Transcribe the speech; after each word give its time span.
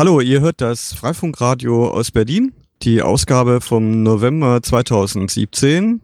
Hallo, 0.00 0.22
ihr 0.22 0.40
hört 0.40 0.62
das 0.62 0.94
Freifunkradio 0.94 1.90
aus 1.90 2.10
Berlin, 2.10 2.54
die 2.80 3.02
Ausgabe 3.02 3.60
vom 3.60 4.02
November 4.02 4.62
2017. 4.62 6.00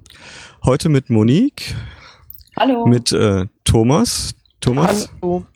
Heute 0.67 0.91
mit 0.91 1.09
Monique. 1.09 1.75
Hallo. 2.59 2.87
Mit 2.87 3.13
äh, 3.13 3.47
Thomas. 3.65 4.35
Thomas. 4.61 5.09
Hallo. 5.23 5.47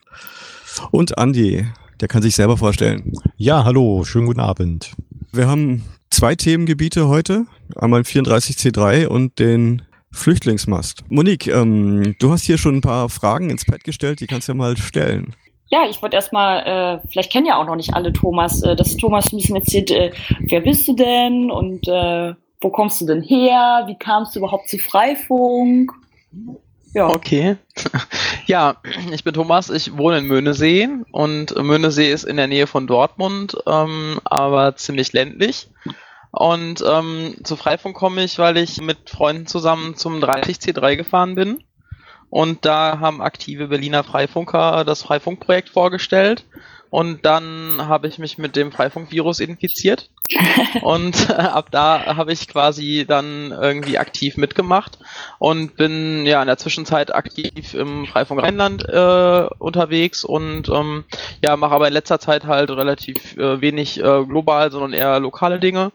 Und 0.90 1.18
Andi. 1.18 1.66
Der 2.00 2.08
kann 2.08 2.22
sich 2.22 2.34
selber 2.34 2.56
vorstellen. 2.56 3.12
Ja, 3.36 3.64
hallo, 3.64 4.04
schönen 4.04 4.24
guten 4.24 4.40
Abend. 4.40 4.92
Wir 5.32 5.46
haben 5.46 5.82
zwei 6.08 6.34
Themengebiete 6.34 7.08
heute. 7.08 7.44
Einmal 7.76 8.00
34C3 8.00 9.06
und 9.06 9.38
den 9.38 9.82
Flüchtlingsmast. 10.12 11.04
Monique, 11.10 11.48
ähm, 11.48 12.16
du 12.18 12.32
hast 12.32 12.44
hier 12.44 12.56
schon 12.56 12.76
ein 12.76 12.80
paar 12.80 13.10
Fragen 13.10 13.50
ins 13.50 13.66
Pad 13.66 13.84
gestellt, 13.84 14.20
die 14.20 14.26
kannst 14.26 14.48
du 14.48 14.52
ja 14.52 14.56
mal 14.56 14.78
stellen. 14.78 15.34
Ja, 15.70 15.86
ich 15.88 16.02
wollte 16.02 16.16
erstmal, 16.16 17.00
äh, 17.04 17.08
vielleicht 17.08 17.32
kennen 17.32 17.46
ja 17.46 17.56
auch 17.56 17.66
noch 17.66 17.76
nicht 17.76 17.94
alle 17.94 18.12
Thomas, 18.12 18.62
äh, 18.62 18.74
dass 18.74 18.96
Thomas 18.96 19.32
ein 19.32 19.36
bisschen 19.36 19.56
erzählt, 19.56 19.90
äh, 19.90 20.10
wer 20.40 20.60
bist 20.60 20.88
du 20.88 20.94
denn 20.94 21.50
und 21.50 21.86
äh, 21.86 22.34
wo 22.60 22.70
kommst 22.70 23.00
du 23.00 23.06
denn 23.06 23.22
her? 23.22 23.84
Wie 23.86 23.96
kamst 23.96 24.34
du 24.34 24.40
überhaupt 24.40 24.68
zu 24.68 24.78
Freifunk? 24.78 25.92
Ja. 26.92 27.08
Okay. 27.08 27.56
Ja, 28.46 28.76
ich 29.12 29.22
bin 29.22 29.32
Thomas, 29.32 29.70
ich 29.70 29.96
wohne 29.96 30.18
in 30.18 30.26
Möhnesee 30.26 30.88
und 31.12 31.54
Möhnesee 31.56 32.10
ist 32.10 32.24
in 32.24 32.36
der 32.36 32.48
Nähe 32.48 32.66
von 32.66 32.88
Dortmund, 32.88 33.56
ähm, 33.64 34.18
aber 34.24 34.74
ziemlich 34.74 35.12
ländlich. 35.12 35.68
Und 36.32 36.82
ähm, 36.84 37.36
zu 37.44 37.54
Freifunk 37.54 37.94
komme 37.94 38.24
ich, 38.24 38.40
weil 38.40 38.56
ich 38.56 38.80
mit 38.80 39.08
Freunden 39.08 39.46
zusammen 39.46 39.94
zum 39.94 40.18
30C3 40.18 40.96
gefahren 40.96 41.36
bin. 41.36 41.62
Und 42.30 42.64
da 42.64 43.00
haben 43.00 43.20
aktive 43.20 43.68
Berliner 43.68 44.04
Freifunker 44.04 44.84
das 44.84 45.02
Freifunkprojekt 45.02 45.68
vorgestellt. 45.68 46.44
Und 46.90 47.24
dann 47.24 47.76
habe 47.78 48.08
ich 48.08 48.18
mich 48.18 48.36
mit 48.36 48.56
dem 48.56 48.72
Freifunkvirus 48.72 49.38
infiziert. 49.38 50.10
und 50.82 51.30
ab 51.38 51.68
da 51.70 52.16
habe 52.16 52.32
ich 52.32 52.48
quasi 52.48 53.04
dann 53.06 53.52
irgendwie 53.52 53.98
aktiv 53.98 54.36
mitgemacht 54.36 54.98
und 55.38 55.76
bin 55.76 56.26
ja 56.26 56.40
in 56.40 56.48
der 56.48 56.58
Zwischenzeit 56.58 57.14
aktiv 57.14 57.74
im 57.74 58.06
Freifunk 58.06 58.42
Rheinland 58.42 58.88
äh, 58.88 59.48
unterwegs 59.58 60.24
und 60.24 60.68
ähm, 60.68 61.04
ja, 61.42 61.56
mache 61.56 61.74
aber 61.74 61.88
in 61.88 61.94
letzter 61.94 62.18
Zeit 62.18 62.44
halt 62.44 62.70
relativ 62.70 63.36
äh, 63.36 63.60
wenig 63.60 63.98
äh, 63.98 64.24
global, 64.24 64.70
sondern 64.72 64.92
eher 64.92 65.20
lokale 65.20 65.60
Dinge. 65.60 65.92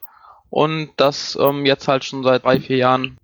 Und 0.49 0.92
das 0.95 1.38
ähm, 1.42 1.66
jetzt 1.66 1.88
halt 1.89 2.05
schon 2.05 2.23
seit 2.23 2.45
drei, 2.45 2.61
vier 2.61 2.77
Jahren. 2.77 3.17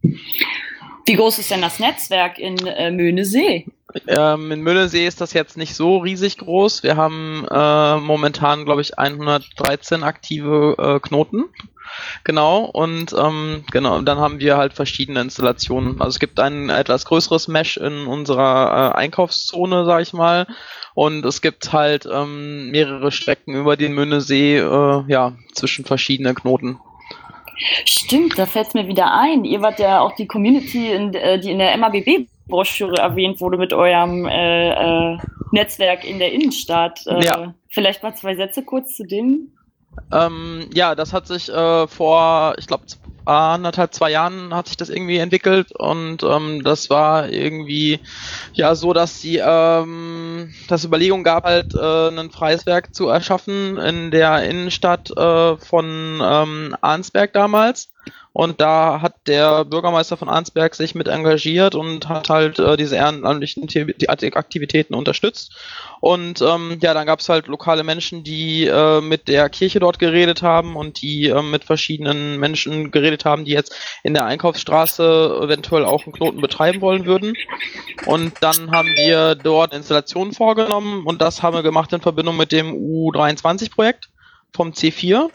Wie 1.06 1.16
groß 1.16 1.40
ist 1.40 1.52
denn 1.52 1.62
das 1.62 1.80
Netzwerk 1.80 2.38
in 2.38 2.58
äh, 2.66 2.92
Möhnesee? 2.92 3.66
Ähm, 4.08 4.52
in 4.52 4.62
Möhnesee 4.62 5.06
ist 5.06 5.22
das 5.22 5.34
jetzt 5.34 5.58
nicht 5.58 5.76
so 5.76 5.98
riesig 5.98 6.38
groß. 6.38 6.84
Wir 6.84 6.96
haben 6.96 7.46
äh, 7.50 7.98
momentan, 7.98 8.66
glaube 8.66 8.82
ich, 8.82 8.98
113 8.98 10.04
aktive 10.04 10.76
äh, 10.78 11.00
Knoten. 11.00 11.46
Genau, 12.24 12.66
und 12.66 13.14
ähm, 13.14 13.66
genau, 13.72 14.02
dann 14.02 14.18
haben 14.18 14.40
wir 14.40 14.56
halt 14.56 14.74
verschiedene 14.74 15.20
Installationen. 15.20 16.00
Also 16.00 16.16
es 16.16 16.20
gibt 16.20 16.40
ein 16.40 16.70
etwas 16.70 17.06
größeres 17.06 17.50
Mesh 17.50 17.78
in 17.78 18.08
unserer 18.08 18.94
äh, 18.94 18.98
Einkaufszone, 18.98 19.86
sag 19.86 20.02
ich 20.02 20.14
mal. 20.14 20.48
Und 20.94 21.26
es 21.26 21.42
gibt 21.42 21.74
halt 21.74 22.08
ähm, 22.10 22.70
mehrere 22.72 23.12
Strecken 23.12 23.56
über 23.56 23.76
den 23.76 23.94
Möhnesee, 23.94 24.60
äh, 24.60 25.04
ja, 25.08 25.34
zwischen 25.54 25.84
verschiedenen 25.84 26.36
Knoten. 26.36 26.80
Stimmt, 27.86 28.38
da 28.38 28.46
fällt 28.46 28.68
es 28.68 28.74
mir 28.74 28.88
wieder 28.88 29.14
ein. 29.14 29.46
Ihr 29.46 29.62
wart 29.62 29.80
ja 29.80 30.02
auch 30.02 30.16
die 30.16 30.28
Community, 30.28 30.92
in, 30.92 31.14
äh, 31.14 31.40
die 31.40 31.52
in 31.52 31.60
der 31.60 31.76
MABB-Broschüre 31.78 32.98
erwähnt 32.98 33.42
wurde 33.42 33.58
mit 33.58 33.74
eurem 33.74 34.26
äh, 34.26 35.14
äh, 35.14 35.18
Netzwerk 35.52 36.04
in 36.04 36.20
der 36.20 36.32
Innenstadt. 36.32 37.06
Äh, 37.08 37.26
ja. 37.26 37.54
Vielleicht 37.70 38.04
mal 38.04 38.16
zwei 38.16 38.36
Sätze 38.36 38.64
kurz 38.64 38.96
zu 38.96 39.04
dem. 39.04 39.54
Ähm, 40.12 40.70
ja, 40.74 40.96
das 40.96 41.14
hat 41.14 41.28
sich 41.28 41.50
äh, 41.50 41.88
vor, 41.88 42.56
ich 42.58 42.68
glaube, 42.68 42.86
anderthalb, 43.32 43.94
zwei 43.94 44.12
Jahren 44.12 44.54
hat 44.54 44.68
sich 44.68 44.78
das 44.78 44.90
irgendwie 44.90 45.18
entwickelt 45.18 45.72
und 45.72 46.24
ähm, 46.24 46.64
das 46.64 46.90
war 46.90 47.30
irgendwie 47.30 48.00
ja 48.54 48.76
so, 48.76 48.94
dass 48.94 49.20
die 49.20 49.38
ähm, 49.38 50.54
das 50.68 50.86
Überlegung 50.86 51.24
gab, 51.24 51.46
halt 51.46 51.74
äh, 51.74 52.10
ein 52.10 52.32
freies 52.32 52.66
Werk 52.66 52.94
zu 52.94 53.08
erschaffen 53.10 53.78
in 53.78 54.12
der 54.12 54.44
Innenstadt 54.44 55.10
äh, 55.16 55.58
von 55.58 56.20
ähm, 56.24 56.76
Arnsberg 56.82 57.34
damals. 57.34 57.90
Und 58.34 58.62
da 58.62 59.02
hat 59.02 59.16
der 59.28 59.66
Bürgermeister 59.66 60.16
von 60.16 60.30
Arnsberg 60.30 60.74
sich 60.74 60.96
mit 60.96 61.10
engagiert 61.10 61.76
und 61.76 62.08
hat 62.08 62.30
halt 62.30 62.60
äh, 62.60 62.78
diese 62.78 62.96
ehrenamtlichen 62.96 63.68
Aktivitäten 64.08 64.94
unterstützt. 64.94 65.54
Und 66.00 66.42
ähm, 66.42 66.78
ja, 66.82 66.94
dann 66.94 67.06
gab 67.06 67.20
es 67.20 67.28
halt 67.28 67.48
lokale 67.48 67.84
Menschen, 67.84 68.24
die 68.24 68.68
äh, 68.68 69.02
mit 69.02 69.28
der 69.28 69.50
Kirche 69.50 69.82
dort 69.82 70.00
geredet 70.00 70.42
haben 70.42 70.78
und 70.78 71.02
die 71.02 71.28
äh, 71.28 71.42
mit 71.42 71.66
verschiedenen 71.66 72.40
Menschen 72.40 72.92
geredet 72.92 73.26
haben, 73.26 73.44
die 73.44 73.52
jetzt 73.52 73.76
in 74.04 74.14
der 74.14 74.26
Einkaufsstraße 74.26 75.42
eventuell 75.44 75.84
auch 75.84 76.06
einen 76.06 76.14
Knoten 76.14 76.40
betreiben 76.40 76.80
wollen 76.80 77.06
würden. 77.06 77.34
Und 78.06 78.34
dann 78.40 78.72
haben 78.72 78.90
wir 78.96 79.36
dort 79.36 79.74
Installationen 79.74 80.34
vorgenommen 80.34 81.06
und 81.06 81.22
das 81.22 81.44
haben 81.44 81.56
wir 81.56 81.64
gemacht 81.64 81.92
in 81.92 82.02
Verbindung 82.02 82.38
mit 82.38 82.54
dem 82.54 82.74
U23-Projekt 82.74 84.10
vom 84.54 84.72
C4. 84.72 85.30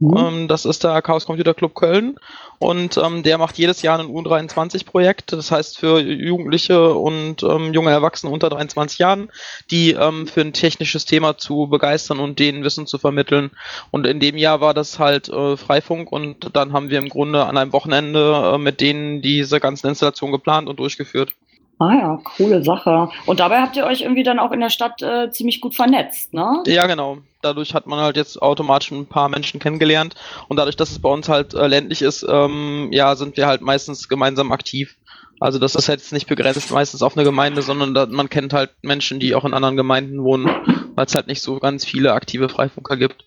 Mhm. 0.00 0.16
Ähm, 0.16 0.48
das 0.48 0.64
ist 0.64 0.84
der 0.84 1.00
Chaos 1.02 1.26
Computer 1.26 1.54
Club 1.54 1.74
Köln 1.74 2.16
und 2.58 2.96
ähm, 2.96 3.22
der 3.22 3.38
macht 3.38 3.58
jedes 3.58 3.82
Jahr 3.82 3.98
ein 3.98 4.06
U23-Projekt, 4.06 5.32
das 5.32 5.50
heißt 5.50 5.78
für 5.78 6.00
Jugendliche 6.00 6.94
und 6.94 7.42
ähm, 7.42 7.72
junge 7.74 7.90
Erwachsene 7.90 8.32
unter 8.32 8.48
23 8.48 8.98
Jahren, 8.98 9.28
die 9.70 9.92
ähm, 9.92 10.26
für 10.26 10.40
ein 10.40 10.52
technisches 10.52 11.04
Thema 11.04 11.36
zu 11.36 11.66
begeistern 11.66 12.18
und 12.18 12.38
denen 12.38 12.64
Wissen 12.64 12.86
zu 12.86 12.98
vermitteln. 12.98 13.50
Und 13.90 14.06
in 14.06 14.20
dem 14.20 14.36
Jahr 14.36 14.60
war 14.60 14.74
das 14.74 14.98
halt 14.98 15.28
äh, 15.28 15.56
Freifunk 15.56 16.10
und 16.12 16.56
dann 16.56 16.72
haben 16.72 16.90
wir 16.90 16.98
im 16.98 17.08
Grunde 17.08 17.44
an 17.44 17.56
einem 17.56 17.72
Wochenende 17.72 18.54
äh, 18.54 18.58
mit 18.58 18.80
denen 18.80 19.22
diese 19.22 19.60
ganzen 19.60 19.88
Installationen 19.88 20.32
geplant 20.32 20.68
und 20.68 20.78
durchgeführt. 20.78 21.32
Ah 21.78 21.94
ja, 21.94 22.20
coole 22.36 22.64
Sache. 22.64 23.10
Und 23.26 23.40
dabei 23.40 23.60
habt 23.60 23.76
ihr 23.76 23.84
euch 23.84 24.00
irgendwie 24.00 24.22
dann 24.22 24.38
auch 24.38 24.50
in 24.50 24.60
der 24.60 24.70
Stadt 24.70 25.02
äh, 25.02 25.30
ziemlich 25.30 25.60
gut 25.60 25.74
vernetzt, 25.74 26.32
ne? 26.32 26.62
Ja, 26.66 26.86
genau. 26.86 27.18
Dadurch 27.42 27.74
hat 27.74 27.86
man 27.86 27.98
halt 27.98 28.16
jetzt 28.16 28.40
automatisch 28.40 28.90
ein 28.92 29.06
paar 29.06 29.28
Menschen 29.28 29.60
kennengelernt. 29.60 30.14
Und 30.48 30.56
dadurch, 30.56 30.76
dass 30.76 30.90
es 30.90 30.98
bei 30.98 31.10
uns 31.10 31.28
halt 31.28 31.52
äh, 31.52 31.66
ländlich 31.66 32.00
ist, 32.00 32.24
ähm, 32.28 32.88
ja, 32.92 33.14
sind 33.14 33.36
wir 33.36 33.46
halt 33.46 33.60
meistens 33.60 34.08
gemeinsam 34.08 34.52
aktiv. 34.52 34.96
Also 35.38 35.58
das 35.58 35.74
ist 35.74 35.86
jetzt 35.86 36.14
nicht 36.14 36.28
begrenzt 36.28 36.70
meistens 36.70 37.02
auf 37.02 37.14
eine 37.14 37.24
Gemeinde, 37.24 37.60
sondern 37.60 37.92
da, 37.92 38.06
man 38.06 38.30
kennt 38.30 38.54
halt 38.54 38.70
Menschen, 38.80 39.20
die 39.20 39.34
auch 39.34 39.44
in 39.44 39.52
anderen 39.52 39.76
Gemeinden 39.76 40.24
wohnen, 40.24 40.46
weil 40.94 41.04
es 41.04 41.14
halt 41.14 41.26
nicht 41.26 41.42
so 41.42 41.58
ganz 41.58 41.84
viele 41.84 42.14
aktive 42.14 42.48
Freifunker 42.48 42.96
gibt. 42.96 43.26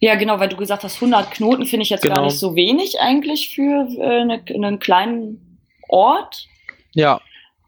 Ja, 0.00 0.14
genau, 0.14 0.40
weil 0.40 0.48
du 0.48 0.56
gesagt 0.56 0.84
hast, 0.84 0.96
100 0.96 1.30
Knoten 1.32 1.66
finde 1.66 1.82
ich 1.82 1.90
jetzt 1.90 2.02
genau. 2.02 2.16
gar 2.16 2.24
nicht 2.24 2.38
so 2.38 2.56
wenig 2.56 2.98
eigentlich 2.98 3.54
für 3.54 3.86
äh, 3.98 4.22
eine, 4.22 4.42
einen 4.48 4.78
kleinen 4.78 5.60
Ort. 5.86 6.46
Ja, 6.94 7.20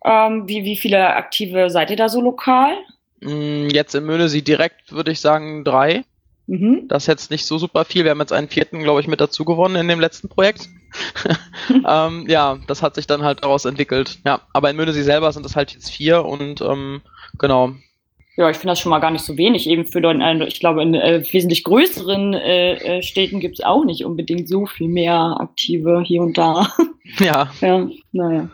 ähm, 0.04 0.47
wie, 0.47 0.65
wie 0.65 0.76
viele 0.76 1.15
Aktive 1.15 1.70
seid 1.70 1.91
ihr 1.91 1.97
da 1.97 2.09
so 2.09 2.20
lokal? 2.20 2.76
Mm, 3.20 3.69
jetzt 3.69 3.94
in 3.94 4.04
Möhnesee 4.04 4.42
direkt 4.42 4.92
würde 4.92 5.10
ich 5.10 5.20
sagen 5.20 5.65
drei. 5.65 6.04
Mhm. 6.47 6.88
Das 6.88 7.04
ist 7.04 7.06
jetzt 7.06 7.31
nicht 7.31 7.47
so 7.47 7.56
super 7.56 7.84
viel. 7.84 8.04
Wir 8.04 8.10
haben 8.10 8.20
jetzt 8.20 8.32
einen 8.32 8.48
vierten, 8.48 8.82
glaube 8.82 9.00
ich, 9.00 9.06
mit 9.06 9.20
dazu 9.20 9.44
gewonnen 9.44 9.76
in 9.76 9.88
dem 9.88 10.00
letzten 10.00 10.28
Projekt. 10.28 10.69
ähm, 11.88 12.26
ja, 12.28 12.59
das 12.66 12.82
hat 12.82 12.94
sich 12.94 13.06
dann 13.06 13.22
halt 13.22 13.43
daraus 13.43 13.64
entwickelt. 13.64 14.19
Ja, 14.25 14.43
aber 14.53 14.70
in 14.70 14.76
Möhnesee 14.76 15.03
selber 15.03 15.32
sind 15.32 15.47
es 15.47 15.56
halt 15.56 15.72
jetzt 15.72 15.91
vier 15.91 16.25
und 16.25 16.60
ähm, 16.60 17.00
genau, 17.38 17.72
ja, 18.36 18.50
ich 18.50 18.56
finde 18.56 18.72
das 18.72 18.80
schon 18.80 18.90
mal 18.90 18.98
gar 18.98 19.12
nicht 19.12 19.24
so 19.24 19.36
wenig. 19.36 19.68
Eben 19.68 19.86
für 19.86 20.00
Leute, 20.00 20.44
ich 20.46 20.58
glaube, 20.58 20.82
in 20.82 20.94
äh, 20.94 21.22
wesentlich 21.30 21.62
größeren 21.62 22.34
äh, 22.34 22.74
äh 22.98 23.02
Städten 23.02 23.38
gibt 23.38 23.60
es 23.60 23.64
auch 23.64 23.84
nicht 23.84 24.04
unbedingt 24.04 24.48
so 24.48 24.66
viel 24.66 24.88
mehr 24.88 25.36
Aktive 25.38 26.02
hier 26.04 26.22
und 26.22 26.36
da. 26.36 26.68
Ja. 27.20 27.50
ja, 27.60 27.86
naja. 28.12 28.48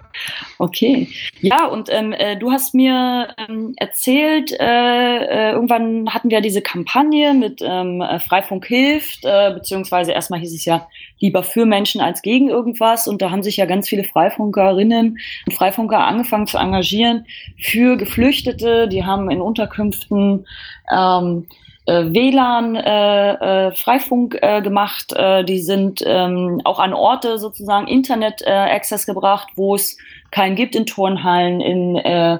Okay. 0.58 1.06
Ja, 1.40 1.66
und 1.66 1.88
ähm, 1.88 2.12
äh, 2.12 2.36
du 2.36 2.50
hast 2.50 2.74
mir 2.74 3.28
ähm, 3.48 3.74
erzählt, 3.76 4.50
äh, 4.58 5.18
äh, 5.18 5.52
irgendwann 5.52 6.12
hatten 6.12 6.30
wir 6.30 6.40
diese 6.40 6.60
Kampagne 6.60 7.32
mit 7.32 7.62
ähm, 7.64 8.00
äh, 8.00 8.18
Freifunk 8.18 8.66
hilft, 8.66 9.22
beziehungsweise 9.22 10.10
erstmal 10.10 10.40
hieß 10.40 10.52
es 10.52 10.64
ja 10.64 10.88
lieber 11.20 11.42
für 11.42 11.66
Menschen 11.66 12.00
als 12.00 12.22
gegen 12.22 12.48
irgendwas. 12.48 13.06
Und 13.06 13.22
da 13.22 13.30
haben 13.30 13.42
sich 13.42 13.56
ja 13.56 13.66
ganz 13.66 13.88
viele 13.88 14.04
Freifunkerinnen 14.04 15.18
und 15.46 15.52
Freifunker 15.52 15.98
angefangen 15.98 16.46
zu 16.46 16.58
engagieren 16.58 17.26
für 17.58 17.96
Geflüchtete. 17.96 18.88
Die 18.88 19.04
haben 19.04 19.30
in 19.30 19.40
Unterkünften 19.40 20.46
ähm, 20.92 21.46
äh, 21.86 22.12
WLAN, 22.12 22.76
äh, 22.76 23.68
äh, 23.68 23.72
Freifunk 23.72 24.38
äh, 24.40 24.62
gemacht. 24.62 25.12
Äh, 25.14 25.44
die 25.44 25.60
sind 25.60 26.02
ähm, 26.06 26.60
auch 26.64 26.78
an 26.78 26.94
Orte 26.94 27.38
sozusagen 27.38 27.88
Internet-Access 27.88 29.04
äh, 29.04 29.12
gebracht, 29.12 29.48
wo 29.56 29.74
es 29.74 29.96
keinen 30.30 30.54
gibt 30.54 30.76
in 30.76 30.86
Turnhallen, 30.86 31.60
in 31.60 31.96
äh, 31.96 32.38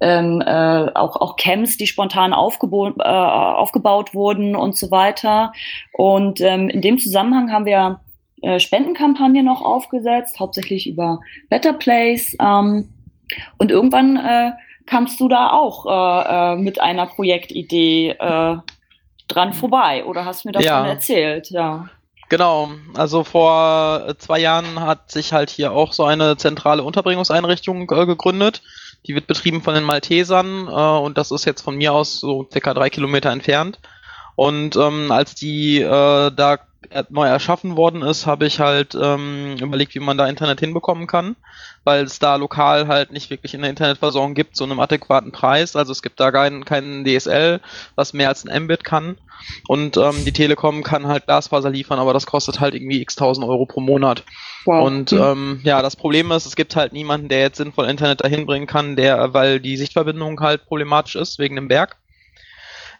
ähm, 0.00 0.42
äh, 0.44 0.90
auch, 0.94 1.16
auch 1.16 1.36
Camps, 1.36 1.78
die 1.78 1.86
spontan 1.86 2.32
aufgebaut, 2.34 2.94
äh, 2.98 3.02
aufgebaut 3.02 4.14
wurden 4.14 4.54
und 4.54 4.76
so 4.76 4.90
weiter. 4.90 5.52
Und 5.92 6.40
ähm, 6.40 6.68
in 6.68 6.82
dem 6.82 6.98
Zusammenhang 6.98 7.50
haben 7.52 7.64
wir 7.64 8.00
äh, 8.42 8.60
Spendenkampagne 8.60 9.42
noch 9.42 9.62
aufgesetzt, 9.62 10.40
hauptsächlich 10.40 10.88
über 10.88 11.20
Better 11.48 11.72
Place. 11.72 12.36
Ähm, 12.40 12.88
und 13.58 13.70
irgendwann 13.70 14.16
äh, 14.16 14.52
kamst 14.86 15.20
du 15.20 15.28
da 15.28 15.50
auch 15.50 15.86
äh, 15.86 16.52
äh, 16.52 16.56
mit 16.56 16.80
einer 16.80 17.06
Projektidee. 17.06 18.10
Äh, 18.18 18.56
dran 19.30 19.52
vorbei 19.52 20.04
oder 20.04 20.24
hast 20.24 20.44
mir 20.44 20.52
davon 20.52 20.66
Ja. 20.66 20.86
erzählt, 20.86 21.50
ja. 21.50 21.88
Genau, 22.28 22.70
also 22.94 23.24
vor 23.24 24.14
zwei 24.18 24.38
Jahren 24.38 24.80
hat 24.80 25.10
sich 25.10 25.32
halt 25.32 25.50
hier 25.50 25.72
auch 25.72 25.92
so 25.92 26.04
eine 26.04 26.36
zentrale 26.36 26.82
Unterbringungseinrichtung 26.82 27.82
äh, 27.90 28.06
gegründet. 28.06 28.62
Die 29.06 29.14
wird 29.14 29.26
betrieben 29.26 29.62
von 29.62 29.74
den 29.74 29.82
Maltesern 29.84 30.68
äh, 30.68 30.70
und 30.70 31.18
das 31.18 31.30
ist 31.32 31.44
jetzt 31.44 31.62
von 31.62 31.76
mir 31.76 31.92
aus 31.92 32.20
so 32.20 32.46
circa 32.52 32.74
drei 32.74 32.90
Kilometer 32.90 33.30
entfernt. 33.30 33.80
Und 34.36 34.76
ähm, 34.76 35.10
als 35.10 35.34
die 35.34 35.80
äh, 35.80 36.30
da 36.30 36.58
neu 37.10 37.26
erschaffen 37.26 37.76
worden 37.76 38.02
ist, 38.02 38.26
habe 38.26 38.46
ich 38.46 38.58
halt 38.58 38.96
ähm, 39.00 39.56
überlegt, 39.60 39.94
wie 39.94 40.00
man 40.00 40.16
da 40.16 40.26
Internet 40.26 40.60
hinbekommen 40.60 41.06
kann, 41.06 41.36
weil 41.84 42.04
es 42.04 42.18
da 42.18 42.36
lokal 42.36 42.88
halt 42.88 43.12
nicht 43.12 43.30
wirklich 43.30 43.54
eine 43.54 43.68
Internetversorgung 43.68 44.34
gibt 44.34 44.56
zu 44.56 44.64
einem 44.64 44.80
adäquaten 44.80 45.30
Preis. 45.30 45.76
Also 45.76 45.92
es 45.92 46.02
gibt 46.02 46.20
da 46.20 46.32
keinen 46.32 46.64
keinen 46.64 47.04
DSL, 47.04 47.60
was 47.94 48.12
mehr 48.12 48.28
als 48.28 48.46
ein 48.46 48.64
Mbit 48.64 48.84
kann. 48.84 49.18
Und 49.68 49.96
ähm, 49.96 50.24
die 50.24 50.32
Telekom 50.32 50.82
kann 50.82 51.06
halt 51.06 51.26
Glasfaser 51.26 51.70
liefern, 51.70 51.98
aber 51.98 52.12
das 52.12 52.26
kostet 52.26 52.60
halt 52.60 52.74
irgendwie 52.74 53.00
x 53.00 53.14
tausend 53.16 53.46
Euro 53.46 53.66
pro 53.66 53.80
Monat. 53.80 54.24
Wow. 54.64 54.86
Und 54.86 55.12
ähm, 55.12 55.60
ja, 55.64 55.82
das 55.82 55.96
Problem 55.96 56.30
ist, 56.32 56.46
es 56.46 56.56
gibt 56.56 56.76
halt 56.76 56.92
niemanden, 56.92 57.28
der 57.28 57.40
jetzt 57.40 57.56
sinnvoll 57.56 57.88
Internet 57.88 58.22
dahin 58.22 58.46
bringen 58.46 58.66
kann, 58.66 58.96
der, 58.96 59.32
weil 59.32 59.60
die 59.60 59.76
Sichtverbindung 59.76 60.40
halt 60.40 60.66
problematisch 60.66 61.16
ist 61.16 61.38
wegen 61.38 61.56
dem 61.56 61.68
Berg. 61.68 61.96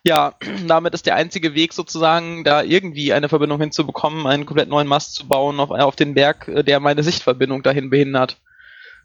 Ja, 0.05 0.35
damit 0.67 0.95
ist 0.95 1.07
der 1.07 1.17
einzige 1.17 1.55
Weg 1.55 1.73
sozusagen, 1.73 2.45
da 2.45 2.63
irgendwie 2.63 3.13
eine 3.13 3.29
Verbindung 3.29 3.61
hinzubekommen, 3.61 4.27
einen 4.27 4.47
komplett 4.47 4.69
neuen 4.69 4.89
Mast 4.89 5.15
zu 5.15 5.29
bauen 5.29 5.61
auf, 5.61 5.71
auf 5.71 5.97
den 5.97 6.15
Berg, 6.15 6.49
äh, 6.49 6.63
der 6.65 6.81
meine 6.81 7.03
Sichtverbindung 7.03 7.63
dahin 7.63 7.91
behindert. 7.91 8.39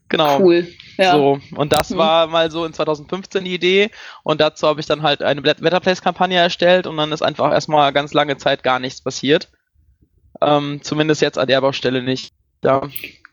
Genau. 0.08 0.40
cool. 0.40 0.68
Ja. 0.98 1.14
So, 1.14 1.40
und 1.56 1.74
das 1.74 1.90
Mhm. 1.90 1.98
war 1.98 2.28
mal 2.28 2.52
so 2.52 2.64
in 2.64 2.74
2015 2.74 3.44
die 3.44 3.56
Idee 3.56 3.90
und 4.22 4.40
dazu 4.40 4.68
habe 4.68 4.80
ich 4.80 4.86
dann 4.86 5.02
halt 5.02 5.24
eine 5.24 5.42
Bet- 5.42 5.62
Better 5.62 5.80
Place 5.80 6.02
Kampagne 6.04 6.38
erstellt 6.38 6.86
und 6.86 6.96
dann 6.98 7.12
ist 7.12 7.24
einfach 7.24 7.52
erstmal 7.52 7.92
ganz 7.92 8.14
lange 8.14 8.38
Zeit 8.38 8.62
gar 8.64 8.80
nichts 8.80 9.02
passiert. 9.02 9.50
Ähm, 10.42 10.80
zumindest 10.84 11.22
jetzt 11.22 11.40
an 11.40 11.48
der 11.48 11.60
Baustelle 11.62 12.04
nicht. 12.04 12.32
Ja, 12.64 12.84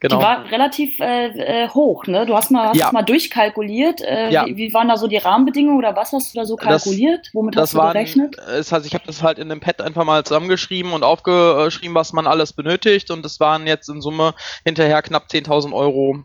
genau. 0.03 0.19
Die 0.19 0.23
war 0.23 0.45
relativ 0.51 1.01
äh, 1.01 1.29
äh, 1.65 1.69
hoch, 1.71 2.05
ne? 2.07 2.27
Du 2.27 2.35
hast 2.37 2.51
mal, 2.51 2.69
hast 2.69 2.77
Ja. 2.77 2.93
mal 2.93 3.03
durchkalkuliert. 3.03 4.03
Äh, 4.03 4.31
Ja. 4.31 4.45
wie, 4.47 4.57
wie 4.59 4.75
waren 4.75 4.89
da 4.89 4.97
so 4.99 5.07
die 5.07 5.17
Rahmenbedingungen 5.17 5.79
oder 5.79 5.97
was 5.97 6.13
hast 6.13 6.35
du 6.35 6.39
da 6.41 6.45
so 6.45 6.57
Das- 6.57 6.85
kalkuliert? 6.85 7.31
Womit 7.33 7.57
das 7.57 7.63
hast 7.63 7.75
du 7.75 7.79
war, 7.79 7.93
gerechnet? 7.95 8.37
es 8.39 8.71
heißt, 8.71 8.85
ich 8.85 8.93
habe 8.95 9.05
das 9.07 9.23
halt 9.23 9.39
in 9.39 9.49
dem 9.49 9.61
Pad 9.61 9.81
einfach 9.81 10.05
mal 10.05 10.23
zusammengeschrieben 10.25 10.93
und 10.93 11.03
aufgeschrieben, 11.05 11.95
was 11.95 12.13
man 12.13 12.27
alles 12.27 12.53
benötigt 12.53 13.11
und 13.11 13.25
es 13.25 13.41
waren 13.41 13.67
jetzt 13.67 13.89
in 13.89 14.03
Summe 14.03 14.35
hinterher 14.65 15.01
knapp 15.03 15.29
10.000 15.31 15.73
Euro. 15.73 16.19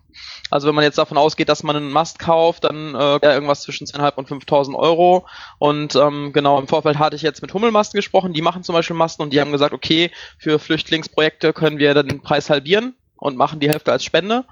Also 0.49 0.67
wenn 0.67 0.75
man 0.75 0.83
jetzt 0.83 0.97
davon 0.97 1.17
ausgeht, 1.17 1.47
dass 1.49 1.61
man 1.63 1.75
einen 1.75 1.91
Mast 1.91 2.19
kauft, 2.19 2.63
dann 2.63 2.95
äh, 2.95 3.17
irgendwas 3.21 3.61
zwischen 3.61 3.85
2.500 3.85 4.15
und 4.17 4.27
5.000 4.29 4.75
Euro. 4.75 5.25
Und 5.59 5.95
ähm, 5.95 6.31
genau, 6.33 6.57
im 6.59 6.67
Vorfeld 6.67 6.97
hatte 6.99 7.15
ich 7.15 7.21
jetzt 7.21 7.41
mit 7.41 7.53
Hummelmasten 7.53 7.97
gesprochen, 7.97 8.33
die 8.33 8.41
machen 8.41 8.63
zum 8.63 8.73
Beispiel 8.73 8.95
Masten 8.95 9.23
und 9.23 9.31
die 9.33 9.39
haben 9.41 9.51
gesagt, 9.51 9.73
okay, 9.73 10.09
für 10.39 10.57
Flüchtlingsprojekte 10.57 11.53
können 11.53 11.77
wir 11.77 11.93
dann 11.93 12.07
den 12.07 12.21
Preis 12.21 12.49
halbieren 12.49 12.95
und 13.17 13.35
machen 13.35 13.59
die 13.59 13.69
Hälfte 13.69 13.91
als 13.91 14.03
Spende. 14.03 14.45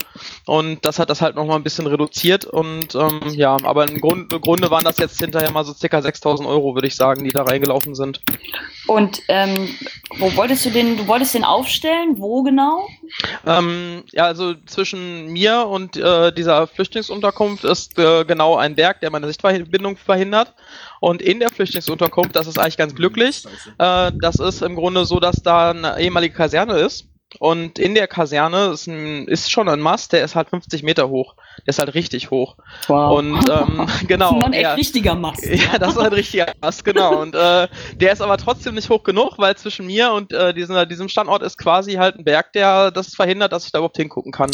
Und 0.46 0.86
das 0.86 1.00
hat 1.00 1.10
das 1.10 1.22
halt 1.22 1.36
nochmal 1.36 1.58
ein 1.58 1.64
bisschen 1.64 1.88
reduziert. 1.88 2.46
Und 2.46 2.96
ähm, 2.96 3.22
ja, 3.34 3.58
aber 3.64 3.88
im, 3.88 4.00
Grund, 4.02 4.34
im 4.34 4.42
Grunde 4.42 4.72
waren 4.72 4.84
das 4.84 4.98
jetzt 4.98 5.20
hinterher 5.20 5.52
mal 5.52 5.64
so 5.64 5.74
circa 5.74 6.02
6000 6.02 6.48
Euro, 6.48 6.76
würde 6.76 6.88
ich 6.88 6.96
sagen, 6.96 7.24
die 7.24 7.32
da 7.32 7.44
reingelaufen 7.44 7.96
sind. 7.96 8.22
Und 8.88 9.22
ähm, 9.30 9.70
wo 10.20 10.36
wolltest 10.36 10.66
du 10.66 10.70
den, 10.70 10.98
du 10.98 11.08
wolltest 11.08 11.34
den 11.34 11.44
aufstellen? 11.44 12.16
Wo 12.18 12.44
genau? 12.44 12.88
Ähm, 13.46 14.04
ja, 14.12 14.26
also 14.26 14.54
zwischen 14.66 15.28
mir 15.28 15.68
und 15.68 15.98
äh, 15.98 16.32
dieser 16.32 16.68
Flüchtlingsunterkunft 16.68 17.64
ist 17.64 17.98
äh, 17.98 18.26
genau 18.26 18.56
ein 18.58 18.76
Berg, 18.76 19.00
der 19.02 19.12
meine 19.12 19.28
Sichtverbindung 19.28 19.98
verhindert. 19.98 20.54
Und 21.00 21.22
in 21.22 21.40
der 21.40 21.50
Flüchtlingsunterkunft, 21.50 22.36
das 22.36 22.48
ist 22.48 22.58
eigentlich 22.58 22.78
ganz 22.78 22.96
glücklich, 22.96 23.46
äh, 23.78 24.12
das 24.16 24.36
ist 24.36 24.62
im 24.62 24.76
Grunde 24.76 25.06
so, 25.06 25.20
dass 25.20 25.44
da 25.44 25.72
eine 25.72 26.00
ehemalige 26.00 26.36
Kaserne 26.36 26.78
ist. 26.80 27.08
Und 27.40 27.80
in 27.80 27.96
der 27.96 28.08
Kaserne 28.08 28.68
ist, 28.68 28.88
ein, 28.88 29.28
ist 29.28 29.52
schon 29.52 29.70
ein 29.70 29.80
Mast, 29.80 30.14
der 30.14 30.24
ist 30.24 30.36
halt 30.36 30.50
50 30.50 30.84
Meter 30.84 31.10
hoch. 31.10 31.36
Der 31.60 31.70
ist 31.70 31.80
halt 31.80 31.94
richtig 31.94 32.32
hoch. 32.32 32.58
Wow. 32.88 33.18
Und 33.18 33.50
ähm, 33.50 33.88
genau. 34.08 34.32
das 34.32 34.40
ist 34.40 34.46
ein 34.46 34.54
echt 34.54 34.62
ja. 34.64 34.74
richtiger 34.74 35.16
Mast. 35.16 35.46
Ja, 35.56 35.80
das 35.80 35.94
ist 35.94 36.00
ein 36.00 36.14
richtiger 36.14 36.54
Ast, 36.62 36.84
genau. 36.84 37.22
Und 37.22 37.34
äh, 37.34 37.68
der 37.96 38.12
ist 38.12 38.22
aber 38.22 38.38
trotzdem 38.38 38.76
nicht 38.76 38.90
hoch 38.90 39.04
genug, 39.04 39.38
weil 39.38 39.56
zwischen 39.56 39.86
mir 39.86 40.12
und 40.12 40.34
äh, 40.34 40.54
diesem, 40.54 40.88
diesem 40.90 41.08
Standort 41.08 41.42
ist 41.42 41.58
quasi 41.58 41.94
halt 41.94 42.18
ein 42.18 42.24
Berg, 42.24 42.52
der 42.54 42.92
das 42.92 43.16
verhindert, 43.16 43.52
dass 43.52 43.66
ich 43.66 43.72
da 43.72 43.80
überhaupt 43.80 43.98
hingucken 43.98 44.32
kann. 44.32 44.52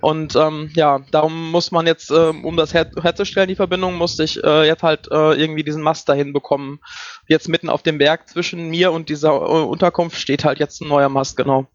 Und 0.00 0.36
ähm, 0.36 0.70
ja, 0.74 1.00
darum 1.10 1.50
muss 1.50 1.70
man 1.70 1.86
jetzt, 1.86 2.10
ähm, 2.10 2.44
um 2.44 2.56
das 2.56 2.72
her 2.72 2.90
herzustellen, 3.02 3.48
die 3.48 3.56
Verbindung, 3.56 3.96
musste 3.96 4.24
ich 4.24 4.42
äh, 4.42 4.66
jetzt 4.66 4.82
halt 4.82 5.08
äh, 5.10 5.34
irgendwie 5.34 5.64
diesen 5.64 5.82
Mast 5.82 6.08
dahin 6.08 6.32
bekommen. 6.32 6.80
Jetzt 7.26 7.48
mitten 7.48 7.68
auf 7.68 7.82
dem 7.82 7.98
Berg 7.98 8.28
zwischen 8.28 8.68
mir 8.68 8.92
und 8.92 9.08
dieser 9.08 9.30
äh, 9.30 9.64
Unterkunft 9.64 10.18
steht 10.18 10.44
halt 10.44 10.58
jetzt 10.58 10.80
ein 10.80 10.88
neuer 10.88 11.08
Mast, 11.08 11.36
genau. 11.36 11.66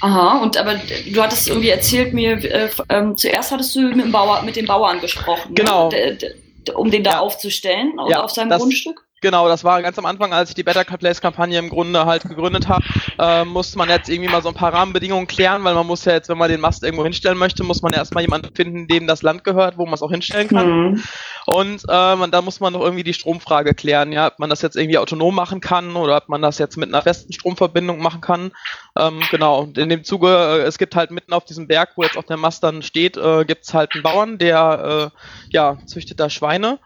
Aha, 0.00 0.38
und 0.42 0.56
aber 0.56 0.74
du 1.06 1.22
hattest 1.22 1.48
irgendwie 1.48 1.68
erzählt 1.68 2.14
mir, 2.14 2.32
äh, 2.42 2.70
ähm, 2.88 3.16
zuerst 3.16 3.52
hattest 3.52 3.74
du 3.76 3.80
mit 3.82 3.98
dem, 4.04 4.12
Bauer, 4.12 4.42
mit 4.42 4.56
dem 4.56 4.66
Bauern 4.66 5.00
gesprochen, 5.00 5.54
Genau. 5.54 5.90
ne? 5.90 6.16
D- 6.16 6.34
d- 6.66 6.72
um 6.72 6.90
den 6.90 7.04
da 7.04 7.10
Ja. 7.12 7.20
aufzustellen 7.20 7.98
auf- 7.98 8.10
Ja, 8.10 8.22
auf 8.22 8.30
seinem 8.30 8.48
das- 8.50 8.62
Grundstück. 8.62 9.06
Genau, 9.22 9.48
das 9.48 9.64
war 9.64 9.82
ganz 9.82 9.98
am 9.98 10.06
Anfang, 10.06 10.32
als 10.32 10.48
ich 10.48 10.54
die 10.54 10.62
Better 10.62 10.84
Place 10.84 11.20
Kampagne 11.20 11.58
im 11.58 11.68
Grunde 11.68 12.06
halt 12.06 12.22
gegründet 12.22 12.68
habe, 12.68 12.82
äh, 13.18 13.44
musste 13.44 13.76
man 13.76 13.90
jetzt 13.90 14.08
irgendwie 14.08 14.30
mal 14.30 14.40
so 14.40 14.48
ein 14.48 14.54
paar 14.54 14.72
Rahmenbedingungen 14.72 15.26
klären, 15.26 15.62
weil 15.62 15.74
man 15.74 15.86
muss 15.86 16.06
ja 16.06 16.14
jetzt, 16.14 16.30
wenn 16.30 16.38
man 16.38 16.50
den 16.50 16.60
Mast 16.60 16.82
irgendwo 16.82 17.04
hinstellen 17.04 17.36
möchte, 17.36 17.62
muss 17.62 17.82
man 17.82 17.92
erstmal 17.92 18.22
jemanden 18.22 18.54
finden, 18.54 18.88
dem 18.88 19.06
das 19.06 19.20
Land 19.20 19.44
gehört, 19.44 19.76
wo 19.76 19.84
man 19.84 19.92
es 19.92 20.02
auch 20.02 20.10
hinstellen 20.10 20.48
kann. 20.48 20.70
Mhm. 20.70 21.02
Und 21.44 21.82
äh, 21.86 22.16
man, 22.16 22.30
da 22.30 22.40
muss 22.40 22.60
man 22.60 22.72
noch 22.72 22.80
irgendwie 22.80 23.04
die 23.04 23.12
Stromfrage 23.12 23.74
klären, 23.74 24.10
ja, 24.12 24.28
ob 24.28 24.38
man 24.38 24.48
das 24.48 24.62
jetzt 24.62 24.76
irgendwie 24.76 24.96
autonom 24.96 25.34
machen 25.34 25.60
kann 25.60 25.96
oder 25.96 26.16
ob 26.16 26.30
man 26.30 26.40
das 26.40 26.56
jetzt 26.56 26.78
mit 26.78 26.88
einer 26.88 27.02
festen 27.02 27.34
Stromverbindung 27.34 28.00
machen 28.00 28.22
kann. 28.22 28.52
Ähm, 28.98 29.20
genau, 29.30 29.60
und 29.60 29.76
in 29.76 29.90
dem 29.90 30.02
Zuge, 30.02 30.28
äh, 30.28 30.60
es 30.62 30.78
gibt 30.78 30.96
halt 30.96 31.10
mitten 31.10 31.34
auf 31.34 31.44
diesem 31.44 31.68
Berg, 31.68 31.90
wo 31.96 32.04
jetzt 32.04 32.16
auch 32.16 32.24
der 32.24 32.38
Mast 32.38 32.62
dann 32.62 32.82
steht, 32.82 33.18
äh, 33.18 33.44
gibt 33.44 33.64
es 33.64 33.74
halt 33.74 33.92
einen 33.92 34.02
Bauern, 34.02 34.38
der 34.38 35.12
äh, 35.12 35.18
ja, 35.50 35.76
züchtet 35.84 36.20
da 36.20 36.30
Schweine. 36.30 36.78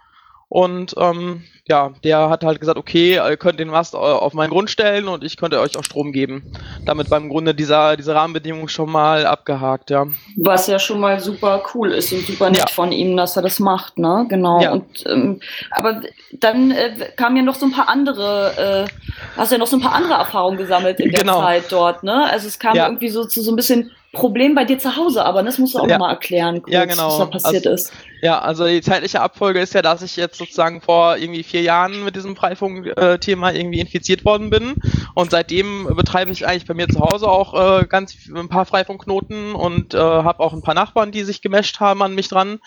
Und 0.49 0.95
ähm, 0.99 1.43
ja, 1.67 1.93
der 2.05 2.29
hat 2.29 2.45
halt 2.45 2.61
gesagt, 2.61 2.79
okay, 2.79 3.15
ihr 3.15 3.37
könnt 3.39 3.59
den 3.59 3.69
Mast 3.69 3.97
auf 3.97 4.35
meinen 4.35 4.51
Grund 4.51 4.71
stellen 4.71 5.09
und 5.09 5.25
ich 5.25 5.37
könnte 5.39 5.59
euch 5.61 5.77
auch 5.79 5.83
Strom 5.83 6.13
geben. 6.13 6.53
Damit 6.85 7.09
beim 7.09 7.29
Grunde 7.31 7.55
dieser, 7.55 7.97
diese 7.97 8.15
Rahmenbedingungen 8.15 8.69
schon 8.69 8.91
mal 8.91 9.27
abgehakt, 9.27 9.89
ja. 9.91 10.07
Was 10.37 10.67
ja 10.67 10.79
schon 10.79 11.01
mal 11.01 11.19
super 11.21 11.63
cool 11.75 11.93
ist 11.93 12.13
und 12.13 12.27
super 12.27 12.51
nett 12.51 12.59
Ja. 12.59 12.67
von 12.69 12.93
ihm, 12.93 13.17
dass 13.17 13.37
er 13.37 13.43
das 13.43 13.59
macht, 13.61 13.99
ne? 13.99 14.27
Genau. 14.29 14.61
Ja. 14.61 14.73
Und 14.73 14.85
ähm, 15.07 15.41
aber 15.71 16.03
dann 16.33 16.71
äh, 16.71 16.95
kamen 17.17 17.37
ja 17.39 17.43
noch 17.43 17.55
so 17.55 17.67
ein 17.67 17.73
paar 17.73 17.89
andere, 17.89 18.87
äh, 18.87 19.11
hast 19.39 19.51
ja 19.51 19.59
noch 19.59 19.67
so 19.67 19.77
ein 19.77 19.83
paar 19.83 19.95
andere 19.95 20.15
Erfahrungen 20.15 20.59
gesammelt 20.59 21.01
in 21.01 21.11
der 21.11 21.21
Genau. 21.23 21.41
Zeit 21.41 21.65
dort, 21.71 22.03
ne? 22.05 22.29
Also 22.31 22.47
es 22.47 22.59
kam 22.59 22.77
Ja. 22.77 22.87
irgendwie 22.87 23.09
so 23.09 23.25
zu 23.25 23.43
so 23.43 23.51
ein 23.51 23.57
bisschen 23.57 23.91
Problem 24.15 24.55
bei 24.55 24.65
dir 24.65 24.79
zu 24.79 24.97
Hause, 24.97 25.25
aber 25.25 25.43
das 25.43 25.59
musst 25.59 25.75
du 25.75 25.79
auch 25.81 25.89
Ja. 25.89 25.99
mal 25.99 26.11
erklären, 26.11 26.63
kurz, 26.63 26.73
Ja, 26.73 26.85
genau. 26.87 27.09
was 27.09 27.19
da 27.19 27.27
passiert 27.27 27.67
ist. 27.67 27.93
Ja, 28.23 28.39
also 28.39 28.65
die 28.67 28.81
zeitliche 28.81 29.21
Abfolge 29.21 29.61
ist 29.61 29.75
ja, 29.75 29.83
dass 29.83 30.01
ich 30.01 30.17
jetzt 30.17 30.39
sozusagen 30.39 30.81
vor 30.81 31.19
irgendwie 31.19 31.43
vier 31.43 31.61
Jahren 31.61 32.05
mit 32.05 32.17
diesem 32.17 32.37
Freifunk-Thema 32.37 33.53
irgendwie 33.53 33.81
infiziert 33.81 34.25
worden 34.25 34.49
bin. 34.49 34.77
Und 35.15 35.31
seitdem 35.31 35.87
betreibe 35.95 36.31
ich 36.33 36.47
eigentlich 36.47 36.67
bei 36.67 36.73
mir 36.73 36.89
zu 36.89 37.01
Hause 37.01 37.29
auch 37.29 37.83
äh, 37.83 37.87
ganz 37.87 38.15
ein 38.35 38.49
paar 38.49 38.65
Freifunkknoten 38.65 39.55
und 39.55 39.93
äh, 39.93 39.99
habe 39.99 40.41
auch 40.41 40.55
ein 40.55 40.63
paar 40.63 40.75
Nachbarn, 40.75 41.13
die 41.13 41.23
sich 41.23 41.43
gemescht 41.43 41.81
haben 41.81 42.03
an 42.03 42.15
mich 42.15 42.29
dran. 42.29 42.61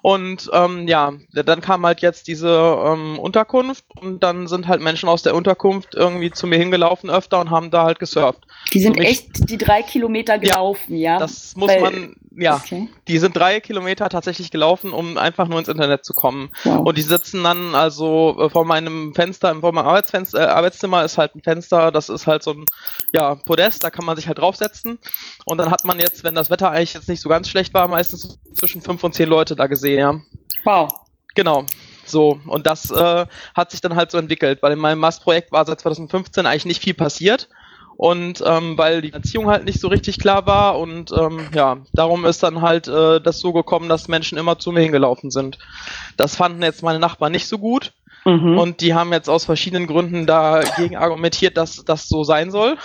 Und 0.00 0.48
ähm, 0.52 0.88
ja, 0.88 1.12
dann 1.32 1.60
kam 1.60 1.84
halt 1.84 2.00
jetzt 2.00 2.26
diese 2.26 2.48
ähm, 2.48 3.18
Unterkunft 3.18 3.84
und 4.00 4.22
dann 4.22 4.46
sind 4.46 4.66
halt 4.66 4.80
Menschen 4.80 5.08
aus 5.10 5.22
der 5.22 5.34
Unterkunft 5.34 5.94
irgendwie 5.94 6.30
zu 6.30 6.46
mir 6.46 6.56
hingelaufen 6.56 7.10
öfter 7.10 7.38
und 7.40 7.50
haben 7.50 7.70
da 7.70 7.84
halt 7.84 7.98
gesurft. 7.98 8.40
Die 8.72 8.80
sind 8.80 8.96
Mich- 8.98 9.08
echt 9.08 9.50
die 9.50 9.58
drei 9.58 9.82
Kilometer 9.82 10.38
gelaufen, 10.38 10.91
ja? 10.91 10.91
Das 11.18 11.56
muss 11.56 11.68
Weil- 11.68 11.80
man, 11.80 12.16
ja, 12.36 12.56
Okay. 12.56 12.88
die 13.08 13.18
sind 13.18 13.36
drei 13.36 13.60
Kilometer 13.60 14.08
tatsächlich 14.08 14.50
gelaufen, 14.50 14.92
um 14.92 15.16
einfach 15.18 15.48
nur 15.48 15.58
ins 15.58 15.68
Internet 15.68 16.04
zu 16.04 16.12
kommen. 16.14 16.50
Wow. 16.64 16.86
Und 16.86 16.98
die 16.98 17.02
sitzen 17.02 17.42
dann 17.42 17.74
also 17.74 18.36
äh, 18.38 18.50
vor 18.50 18.64
meinem 18.64 19.14
Fenster, 19.14 19.54
vor 19.60 19.72
meinem 19.72 19.86
Arbeitsfenster, 19.86 20.40
äh, 20.40 20.44
Arbeitszimmer 20.46 21.04
ist 21.04 21.18
halt 21.18 21.34
ein 21.34 21.42
Fenster, 21.42 21.90
das 21.90 22.08
ist 22.08 22.26
halt 22.26 22.42
so 22.42 22.52
ein 22.52 22.64
ja, 23.12 23.34
Podest, 23.34 23.84
da 23.84 23.90
kann 23.90 24.04
man 24.04 24.16
sich 24.16 24.28
halt 24.28 24.38
draufsetzen. 24.38 24.98
Und 25.44 25.58
dann 25.58 25.70
hat 25.70 25.84
man 25.84 25.98
jetzt, 26.00 26.24
wenn 26.24 26.34
das 26.34 26.50
Wetter 26.50 26.70
eigentlich 26.70 26.94
jetzt 26.94 27.08
nicht 27.08 27.20
so 27.20 27.28
ganz 27.28 27.48
schlecht 27.48 27.74
war, 27.74 27.88
meistens 27.88 28.38
zwischen 28.54 28.82
fünf 28.82 29.02
und 29.04 29.14
zehn 29.14 29.28
Leute 29.28 29.56
da 29.56 29.66
gesehen, 29.66 29.98
ja. 29.98 30.20
wow. 30.64 30.88
Genau. 31.34 31.64
So, 32.04 32.40
und 32.46 32.66
das 32.66 32.90
äh, 32.90 33.26
hat 33.54 33.70
sich 33.70 33.80
dann 33.80 33.94
halt 33.94 34.10
so 34.10 34.18
entwickelt, 34.18 34.62
weil 34.62 34.72
in 34.72 34.78
meinem 34.78 34.98
Mastprojekt 34.98 35.52
war 35.52 35.64
seit 35.64 35.80
2015 35.80 36.46
eigentlich 36.46 36.64
nicht 36.66 36.82
viel 36.82 36.94
passiert. 36.94 37.48
Und 38.02 38.42
ähm, 38.44 38.76
weil 38.76 39.00
die 39.00 39.10
Finanzierung 39.10 39.46
halt 39.48 39.64
nicht 39.64 39.78
so 39.78 39.86
richtig 39.86 40.18
klar 40.18 40.44
war 40.44 40.76
und 40.76 41.12
ähm, 41.12 41.46
ja, 41.54 41.78
darum 41.92 42.24
ist 42.24 42.42
dann 42.42 42.60
halt 42.60 42.88
äh, 42.88 43.20
das 43.20 43.38
so 43.38 43.52
gekommen, 43.52 43.88
dass 43.88 44.08
Menschen 44.08 44.38
immer 44.38 44.58
zu 44.58 44.72
mir 44.72 44.80
hingelaufen 44.80 45.30
sind. 45.30 45.56
Das 46.16 46.34
fanden 46.34 46.64
jetzt 46.64 46.82
meine 46.82 46.98
Nachbarn 46.98 47.30
nicht 47.30 47.46
so 47.46 47.58
gut 47.58 47.92
Mhm. 48.24 48.56
und 48.56 48.80
die 48.80 48.94
haben 48.94 49.12
jetzt 49.12 49.28
aus 49.28 49.44
verschiedenen 49.44 49.88
Gründen 49.88 50.26
dagegen 50.26 50.96
argumentiert, 50.96 51.56
dass 51.56 51.84
das 51.84 52.08
so 52.08 52.22
sein 52.22 52.50
soll. 52.52 52.76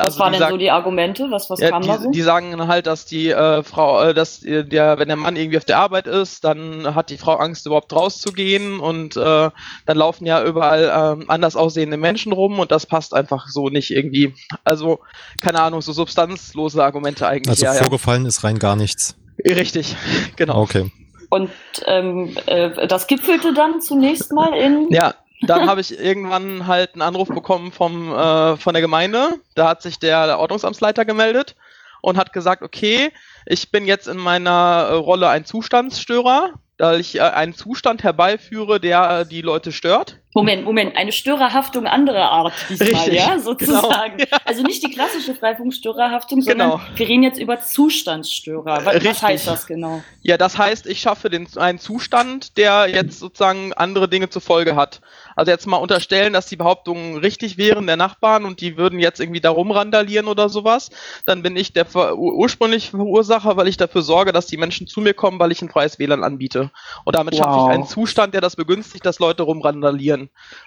Was 0.00 0.14
also 0.14 0.20
waren 0.20 0.32
denn 0.32 0.40
sagt, 0.40 0.52
so 0.52 0.56
die 0.56 0.70
Argumente? 0.70 1.30
Was, 1.30 1.50
was 1.50 1.60
ja, 1.60 1.70
kam 1.70 1.82
die, 1.82 1.88
da 1.88 1.98
so? 1.98 2.10
Die 2.10 2.22
sagen 2.22 2.66
halt, 2.66 2.86
dass 2.86 3.04
die 3.04 3.30
äh, 3.30 3.62
Frau, 3.62 4.02
äh, 4.02 4.14
dass 4.14 4.40
der, 4.40 4.98
wenn 4.98 5.08
der 5.08 5.16
Mann 5.16 5.36
irgendwie 5.36 5.58
auf 5.58 5.64
der 5.64 5.78
Arbeit 5.78 6.06
ist, 6.06 6.44
dann 6.44 6.94
hat 6.94 7.10
die 7.10 7.18
Frau 7.18 7.34
Angst, 7.36 7.66
überhaupt 7.66 7.92
rauszugehen 7.92 8.80
und 8.80 9.16
äh, 9.16 9.50
dann 9.86 9.96
laufen 9.96 10.26
ja 10.26 10.42
überall 10.44 11.20
äh, 11.20 11.24
anders 11.28 11.56
aussehende 11.56 11.96
Menschen 11.96 12.32
rum 12.32 12.58
und 12.58 12.70
das 12.70 12.86
passt 12.86 13.14
einfach 13.14 13.48
so 13.48 13.68
nicht 13.68 13.90
irgendwie. 13.90 14.34
Also, 14.64 15.00
keine 15.40 15.60
Ahnung, 15.60 15.82
so 15.82 15.92
substanzlose 15.92 16.82
Argumente 16.82 17.26
eigentlich. 17.26 17.50
Also 17.50 17.64
ja, 17.64 17.74
vorgefallen 17.74 18.22
ja. 18.22 18.28
ist 18.28 18.44
rein 18.44 18.58
gar 18.58 18.76
nichts. 18.76 19.16
Richtig, 19.44 19.96
genau. 20.36 20.60
Okay. 20.62 20.90
Und 21.30 21.50
ähm, 21.86 22.36
äh, 22.46 22.88
das 22.88 23.06
gipfelte 23.06 23.54
dann 23.54 23.80
zunächst 23.80 24.32
mal 24.32 24.52
in. 24.52 24.88
Ja, 24.90 25.14
dann 25.42 25.68
habe 25.68 25.80
ich 25.80 25.98
irgendwann 25.98 26.66
halt 26.66 26.94
einen 26.94 27.02
Anruf 27.02 27.28
bekommen 27.28 27.72
vom, 27.72 28.12
äh, 28.12 28.56
von 28.56 28.74
der 28.74 28.82
Gemeinde. 28.82 29.40
Da 29.54 29.68
hat 29.68 29.82
sich 29.82 29.98
der, 29.98 30.38
Ordnungsamtsleiter 30.38 31.04
gemeldet 31.04 31.56
und 32.02 32.16
hat 32.16 32.32
gesagt, 32.32 32.62
okay, 32.62 33.12
ich 33.46 33.70
bin 33.70 33.86
jetzt 33.86 34.08
in 34.08 34.18
meiner 34.18 34.88
äh, 34.90 34.94
Rolle 34.94 35.28
ein 35.28 35.44
Zustandsstörer 35.44 36.54
da 36.80 36.96
ich 36.96 37.16
äh, 37.16 37.20
einen 37.20 37.52
Zustand 37.52 38.02
herbeiführe, 38.02 38.80
der 38.80 39.26
die 39.26 39.42
Leute 39.42 39.70
stört. 39.70 40.19
Moment, 40.32 40.64
Moment, 40.64 40.96
eine 40.96 41.10
Störerhaftung 41.10 41.86
anderer 41.86 42.30
Art 42.30 42.52
diesmal, 42.68 42.88
Richtig, 42.90 43.14
ja, 43.14 43.30
genau. 43.30 43.42
sozusagen. 43.42 44.16
Genau, 44.16 44.28
ja. 44.30 44.38
Also 44.44 44.62
nicht 44.62 44.82
die 44.84 44.90
klassische 44.90 45.34
Freifunkstörerhaftung, 45.34 46.40
sondern 46.40 46.70
genau. 46.70 46.82
wir 46.94 47.08
reden 47.08 47.24
jetzt 47.24 47.40
über 47.40 47.60
Zustandsstörer. 47.60 48.84
Was, 48.84 49.04
was, 49.04 49.22
heißt 49.22 49.46
das 49.48 49.66
genau? 49.66 50.04
Ja, 50.22 50.36
das 50.36 50.56
heißt, 50.56 50.86
ich 50.86 51.00
schaffe 51.00 51.30
den, 51.30 51.48
einen 51.56 51.80
Zustand, 51.80 52.56
der 52.56 52.86
jetzt 52.88 53.18
sozusagen 53.18 53.72
andere 53.72 54.08
Dinge 54.08 54.30
zur 54.30 54.42
Folge 54.42 54.76
hat. 54.76 55.00
Also 55.40 55.52
jetzt 55.52 55.66
mal 55.66 55.78
unterstellen, 55.78 56.34
dass 56.34 56.46
die 56.46 56.56
Behauptungen 56.56 57.16
richtig 57.16 57.56
wären 57.56 57.86
der 57.86 57.96
Nachbarn 57.96 58.44
und 58.44 58.60
die 58.60 58.76
würden 58.76 58.98
jetzt 58.98 59.20
irgendwie 59.20 59.40
da 59.40 59.48
rumrandalieren 59.48 60.28
oder 60.28 60.50
sowas, 60.50 60.90
dann 61.24 61.42
bin 61.42 61.56
ich 61.56 61.72
der 61.72 61.86
ursprüngliche 61.94 62.90
Verursacher, 62.90 63.56
weil 63.56 63.66
ich 63.66 63.78
dafür 63.78 64.02
sorge, 64.02 64.32
dass 64.32 64.46
die 64.46 64.58
Menschen 64.58 64.86
zu 64.86 65.00
mir 65.00 65.14
kommen, 65.14 65.38
weil 65.38 65.50
ich 65.50 65.62
ein 65.62 65.70
freies 65.70 65.98
WLAN 65.98 66.24
anbiete. 66.24 66.70
Und 67.04 67.16
damit 67.16 67.34
wow. 67.34 67.40
schaffe 67.40 67.58
ich 67.58 67.74
einen 67.74 67.86
Zustand, 67.86 68.34
der 68.34 68.42
das 68.42 68.54
begünstigt, 68.54 69.06
dass 69.06 69.18
Leute 69.18 69.42
rumrandalieren. 69.44 70.19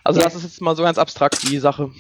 Also 0.03 0.19
ja. 0.19 0.25
das 0.25 0.35
ist 0.35 0.43
jetzt 0.43 0.61
mal 0.61 0.75
so 0.75 0.83
ganz 0.83 0.97
abstrakt 0.97 1.43
die 1.43 1.59
Sache. 1.59 1.91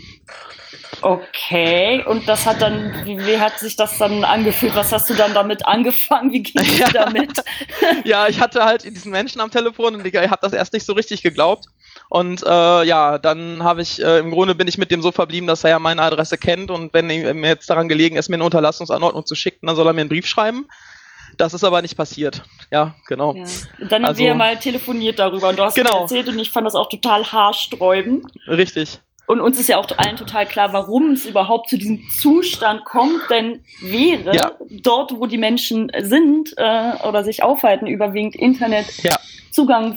Okay, 1.01 2.03
und 2.05 2.27
das 2.27 2.45
hat 2.45 2.61
dann, 2.61 3.05
wie, 3.05 3.17
wie, 3.17 3.39
hat 3.39 3.59
sich 3.59 3.75
das 3.75 3.97
dann 3.97 4.23
angefühlt? 4.23 4.75
Was 4.75 4.91
hast 4.91 5.09
du 5.09 5.13
dann 5.13 5.33
damit 5.33 5.65
angefangen? 5.65 6.31
Wie 6.31 6.43
ging 6.43 6.61
es 6.61 6.77
ja. 6.79 6.89
damit? 6.89 7.43
ja, 8.05 8.27
ich 8.27 8.39
hatte 8.39 8.63
halt 8.63 8.83
diesen 8.83 9.11
Menschen 9.11 9.41
am 9.41 9.51
Telefon 9.51 9.95
und 9.95 10.05
ich 10.05 10.15
habe 10.15 10.39
das 10.41 10.53
erst 10.53 10.73
nicht 10.73 10.85
so 10.85 10.93
richtig 10.93 11.23
geglaubt. 11.23 11.65
Und 12.09 12.43
äh, 12.43 12.83
ja, 12.83 13.17
dann 13.17 13.63
habe 13.63 13.81
ich, 13.81 14.01
äh, 14.01 14.19
im 14.19 14.31
Grunde 14.31 14.55
bin 14.55 14.67
ich 14.67 14.77
mit 14.77 14.91
dem 14.91 15.01
so 15.01 15.11
verblieben, 15.11 15.47
dass 15.47 15.63
er 15.63 15.71
ja 15.71 15.79
meine 15.79 16.01
Adresse 16.01 16.37
kennt 16.37 16.71
und 16.71 16.93
wenn 16.93 17.07
mir 17.07 17.47
jetzt 17.47 17.69
daran 17.69 17.89
gelegen 17.89 18.15
ist, 18.15 18.29
mir 18.29 18.35
eine 18.35 18.45
Unterlassungsanordnung 18.45 19.25
zu 19.25 19.35
schicken, 19.35 19.67
dann 19.67 19.75
soll 19.75 19.87
er 19.87 19.93
mir 19.93 20.01
einen 20.01 20.09
Brief 20.09 20.27
schreiben. 20.27 20.67
Das 21.37 21.53
ist 21.53 21.63
aber 21.63 21.81
nicht 21.81 21.95
passiert. 21.95 22.43
Ja, 22.71 22.95
genau. 23.07 23.35
Ja. 23.35 23.45
Dann 23.79 24.03
haben 24.03 24.05
also, 24.05 24.19
wir 24.19 24.35
mal 24.35 24.57
telefoniert 24.57 25.19
darüber 25.19 25.49
und 25.49 25.59
du 25.59 25.63
hast 25.63 25.75
genau. 25.75 25.95
mir 25.95 26.01
erzählt 26.01 26.27
und 26.27 26.39
ich 26.39 26.51
fand 26.51 26.67
das 26.67 26.75
auch 26.75 26.89
total 26.89 27.23
haarsträubend. 27.23 28.25
Richtig. 28.47 28.99
Und 29.25 29.39
uns 29.39 29.57
ist 29.59 29.69
ja 29.69 29.77
auch 29.77 29.87
allen 29.97 30.17
total 30.17 30.45
klar, 30.45 30.73
warum 30.73 31.11
es 31.11 31.25
überhaupt 31.25 31.69
zu 31.69 31.77
diesem 31.77 32.01
Zustand 32.09 32.83
kommt, 32.83 33.21
denn 33.29 33.61
wäre 33.79 34.35
ja. 34.35 34.51
dort, 34.69 35.17
wo 35.17 35.27
die 35.27 35.37
Menschen 35.37 35.89
sind 35.99 36.53
äh, 36.57 36.91
oder 37.07 37.23
sich 37.23 37.41
aufhalten, 37.41 37.87
überwiegend 37.87 38.35
Internet 38.35 38.87
ja. 39.03 39.17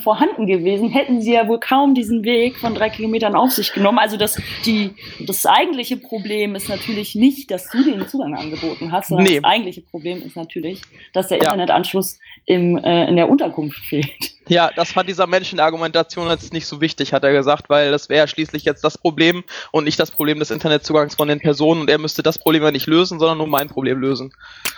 Vorhanden 0.03 0.45
gewesen, 0.45 0.89
hätten 0.89 1.19
sie 1.19 1.33
ja 1.33 1.47
wohl 1.47 1.59
kaum 1.59 1.95
diesen 1.95 2.23
Weg 2.23 2.57
von 2.57 2.75
drei 2.75 2.89
Kilometern 2.89 3.35
auf 3.35 3.51
sich 3.51 3.73
genommen. 3.73 3.97
Also 3.97 4.15
das, 4.15 4.39
die, 4.65 4.91
das 5.19 5.45
eigentliche 5.47 5.97
Problem 5.97 6.53
ist 6.53 6.69
natürlich 6.69 7.15
nicht, 7.15 7.49
dass 7.49 7.67
du 7.69 7.83
den 7.83 8.07
Zugang 8.07 8.35
angeboten 8.35 8.91
hast, 8.91 9.09
sondern 9.09 9.25
nee. 9.25 9.41
das 9.41 9.43
eigentliche 9.43 9.81
Problem 9.81 10.21
ist 10.21 10.35
natürlich, 10.35 10.81
dass 11.11 11.29
der 11.29 11.39
ja. 11.39 11.45
Internetanschluss 11.45 12.19
im, 12.47 12.77
äh, 12.77 13.07
in 13.07 13.17
der 13.17 13.29
Unterkunft 13.29 13.77
fehlt. 13.77 14.07
Ja, 14.47 14.71
das 14.73 14.93
fand 14.93 15.09
dieser 15.09 15.27
Mensch 15.27 15.51
in 15.51 15.57
der 15.57 15.65
Argumentation 15.65 16.29
jetzt 16.29 16.53
nicht 16.53 16.65
so 16.65 16.79
wichtig, 16.79 17.11
hat 17.11 17.25
er 17.25 17.33
gesagt, 17.33 17.69
weil 17.69 17.91
das 17.91 18.07
wäre 18.07 18.29
schließlich 18.29 18.63
jetzt 18.63 18.85
das 18.85 18.97
Problem 18.97 19.43
und 19.71 19.83
nicht 19.83 19.99
das 19.99 20.11
Problem 20.11 20.39
des 20.39 20.49
Internetzugangs 20.49 21.15
von 21.15 21.27
den 21.27 21.41
Personen 21.41 21.81
und 21.81 21.89
er 21.89 21.97
müsste 21.97 22.23
das 22.23 22.39
Problem 22.39 22.63
ja 22.63 22.71
nicht 22.71 22.87
lösen, 22.87 23.19
sondern 23.19 23.37
nur 23.37 23.47
mein 23.47 23.67
Problem 23.67 23.99
lösen. 23.99 24.31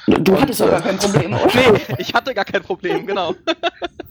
Du 0.08 0.32
und, 0.32 0.42
hattest 0.42 0.62
doch 0.62 0.72
gar 0.72 0.82
kein 0.82 0.98
Problem, 0.98 1.34
oder? 1.34 1.52
Nee, 1.54 1.96
ich 2.00 2.16
hatte 2.16 2.34
gar 2.34 2.46
kein 2.46 2.64
Problem, 2.64 3.06
genau. 3.06 3.36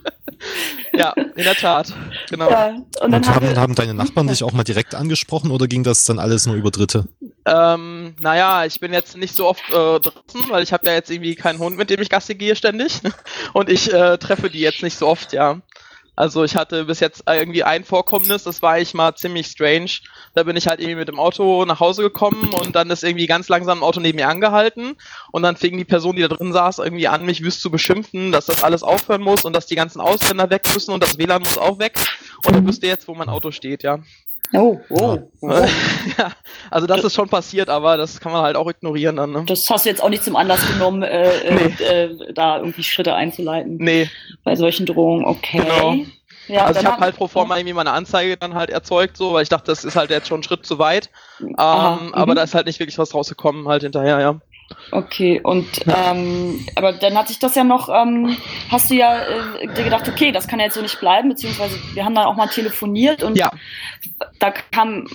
ja, 0.93 1.13
in 1.13 1.43
der 1.43 1.57
Tat. 1.57 1.93
Genau. 2.31 2.49
Ja, 2.49 2.77
und, 3.01 3.13
und 3.13 3.29
haben, 3.29 3.57
haben 3.57 3.75
deine 3.75 3.95
Nachbarn 3.95 4.29
dich 4.29 4.45
auch 4.45 4.53
mal 4.53 4.63
direkt 4.63 4.95
angesprochen 4.95 5.51
oder 5.51 5.67
ging 5.67 5.83
das 5.83 6.05
dann 6.05 6.21
alles 6.21 6.47
nur 6.47 6.55
über 6.55 6.71
Dritte? 6.71 7.09
Ähm, 7.49 8.15
naja, 8.21 8.65
ich 8.67 8.79
bin 8.79 8.93
jetzt 8.93 9.17
nicht 9.17 9.35
so 9.35 9.49
oft 9.49 9.63
äh, 9.71 10.01
draußen, 10.01 10.51
weil 10.51 10.63
ich 10.63 10.73
habe 10.73 10.87
ja 10.87 10.93
jetzt 10.93 11.11
irgendwie 11.11 11.35
keinen 11.35 11.59
Hund, 11.59 11.77
mit 11.77 11.89
dem 11.89 12.03
ich 12.03 12.11
Gassi 12.11 12.35
gehe 12.35 12.57
ständig. 12.57 13.01
Und 13.55 13.71
ich 13.71 13.93
äh, 13.93 14.19
treffe 14.19 14.51
die 14.51 14.61
jetzt 14.61 14.83
nicht 14.83 14.99
so 14.99 15.07
oft, 15.07 15.33
ja. 15.33 15.61
Also 16.19 16.43
ich 16.43 16.57
hatte 16.57 16.85
bis 16.85 16.99
jetzt 16.99 17.23
irgendwie 17.29 17.63
ein 17.63 17.85
Vorkommnis, 17.85 18.43
das 18.43 18.61
war 18.61 18.73
eigentlich 18.73 18.93
mal 18.93 19.15
ziemlich 19.15 19.47
strange. 19.47 20.01
Da 20.35 20.43
bin 20.43 20.57
ich 20.57 20.67
halt 20.67 20.81
irgendwie 20.81 20.97
mit 20.97 21.07
dem 21.07 21.21
Auto 21.21 21.65
nach 21.65 21.79
Hause 21.79 22.03
gekommen 22.03 22.53
und 22.55 22.75
dann 22.75 22.91
ist 22.91 23.05
irgendwie 23.05 23.29
ganz 23.29 23.49
langsam 23.49 23.79
ein 23.79 23.85
Auto 23.85 24.01
neben 24.01 24.17
mir 24.17 24.29
angehalten 24.29 24.97
und 25.31 25.43
dann 25.45 25.57
fing 25.57 25.79
die 25.79 25.85
Person, 25.85 26.17
die 26.17 26.23
da 26.23 26.27
drin 26.27 26.53
saß, 26.53 26.79
irgendwie 26.79 27.07
an, 27.07 27.25
mich 27.25 27.45
wüst 27.45 27.61
zu 27.61 27.71
beschimpfen, 27.71 28.33
dass 28.33 28.47
das 28.47 28.65
alles 28.65 28.83
aufhören 28.83 29.23
muss 29.23 29.45
und 29.45 29.55
dass 29.55 29.67
die 29.67 29.77
ganzen 29.77 30.01
Ausländer 30.01 30.51
weg 30.51 30.63
müssen 30.75 30.91
und 30.91 31.05
das 31.05 31.19
WLAN 31.19 31.41
muss 31.41 31.57
auch 31.57 31.79
weg. 31.79 31.95
Und 32.45 32.57
ich 32.57 32.67
wüsste 32.67 32.89
jetzt, 32.89 33.07
wo 33.07 33.15
mein 33.15 33.29
Auto 33.29 33.53
steht, 33.53 33.85
ja. 33.85 34.01
Oh, 34.55 34.81
oh, 34.89 35.19
oh. 35.43 35.49
ja, 36.19 36.33
also 36.71 36.87
das 36.87 37.05
ist 37.05 37.15
schon 37.15 37.29
passiert, 37.29 37.69
aber 37.69 37.97
das 37.97 38.21
kann 38.21 38.33
man 38.33 38.43
halt 38.43 38.57
auch 38.57 38.69
ignorieren 38.69 39.17
dann. 39.17 39.33
Ne? 39.33 39.45
Das 39.47 39.69
hast 39.69 39.85
du 39.85 39.91
jetzt 39.91 40.03
auch 40.03 40.09
nicht 40.09 40.25
zum 40.25 40.37
Anlass 40.37 40.67
genommen, 40.67 41.03
äh, 41.03 41.29
äh 41.41 41.55
nee. 41.55 41.85
äh, 41.85 42.33
da 42.33 42.59
irgendwie 42.59 42.83
Schritte 42.83 43.15
einzuleiten. 43.15 43.77
Nee. 43.79 44.09
Bei 44.45 44.57
solchen 44.57 44.87
Drohungen, 44.87 45.25
okay. 45.27 45.59
Genau. 45.59 45.97
Ja, 46.49 46.65
also 46.65 46.81
ich 46.81 46.87
habe 46.87 47.01
halt 47.01 47.17
pro 47.17 47.29
forma 47.29 47.57
irgendwie 47.57 47.75
meine 47.75 47.93
Anzeige 47.93 48.39
dann 48.39 48.55
halt 48.55 48.71
erzeugt, 48.71 49.19
so, 49.19 49.35
weil 49.35 49.43
ich 49.43 49.51
dachte, 49.51 49.67
das 49.67 49.85
ist 49.85 49.97
halt 49.97 50.11
jetzt 50.11 50.29
schon 50.29 50.41
ein 50.41 50.43
Schritt 50.43 50.65
zu 50.65 50.79
weit. 50.79 51.11
Aha, 51.57 51.99
ähm, 52.01 52.15
aber 52.15 52.33
mhm. 52.33 52.37
da 52.37 52.43
ist 52.43 52.55
halt 52.55 52.67
nicht 52.67 52.81
wirklich 52.81 52.99
was 52.99 53.15
rausgekommen 53.15 53.69
halt 53.69 53.83
hinterher, 53.83 54.19
ja. 54.21 54.41
Okay, 54.91 55.41
und 55.43 55.67
ähm, 55.87 56.67
aber 56.75 56.93
dann 56.93 57.17
hat 57.17 57.29
sich 57.29 57.39
das 57.39 57.55
ja 57.55 57.65
noch, 57.65 57.89
ähm, 57.89 58.37
hast 58.71 58.91
du 58.91 58.95
ja 58.95 59.21
äh, 59.23 59.67
dir 59.75 59.85
gedacht, 59.85 60.09
okay, 60.09 60.33
das 60.33 60.47
kann 60.49 60.59
ja 60.59 60.67
jetzt 60.67 60.75
so 60.75 60.83
nicht 60.83 61.01
bleiben, 61.01 61.29
beziehungsweise 61.29 61.79
wir 61.95 62.05
haben 62.05 62.15
dann 62.15 62.27
auch 62.27 62.37
mal 62.37 62.49
telefoniert 62.49 63.23
und 63.23 63.37
ja. 63.37 63.51
da 64.39 64.51
kam 64.51 65.07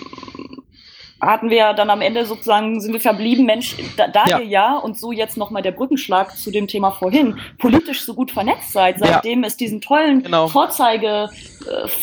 hatten 1.26 1.50
wir 1.50 1.72
dann 1.72 1.90
am 1.90 2.00
Ende 2.00 2.26
sozusagen, 2.26 2.80
sind 2.80 2.92
wir 2.92 3.00
verblieben, 3.00 3.46
Mensch, 3.46 3.76
da, 3.96 4.08
da 4.08 4.24
ja. 4.26 4.38
ihr 4.38 4.46
ja, 4.46 4.76
und 4.76 4.98
so 4.98 5.12
jetzt 5.12 5.36
nochmal 5.36 5.62
der 5.62 5.72
Brückenschlag 5.72 6.36
zu 6.36 6.50
dem 6.50 6.66
Thema 6.66 6.90
vorhin, 6.90 7.38
politisch 7.58 8.02
so 8.02 8.14
gut 8.14 8.30
vernetzt 8.30 8.72
seid, 8.72 8.98
seitdem 8.98 9.42
ja. 9.42 9.46
es 9.46 9.56
diesen 9.56 9.80
tollen 9.80 10.22
genau. 10.22 10.48
Vorzeigefall 10.48 11.30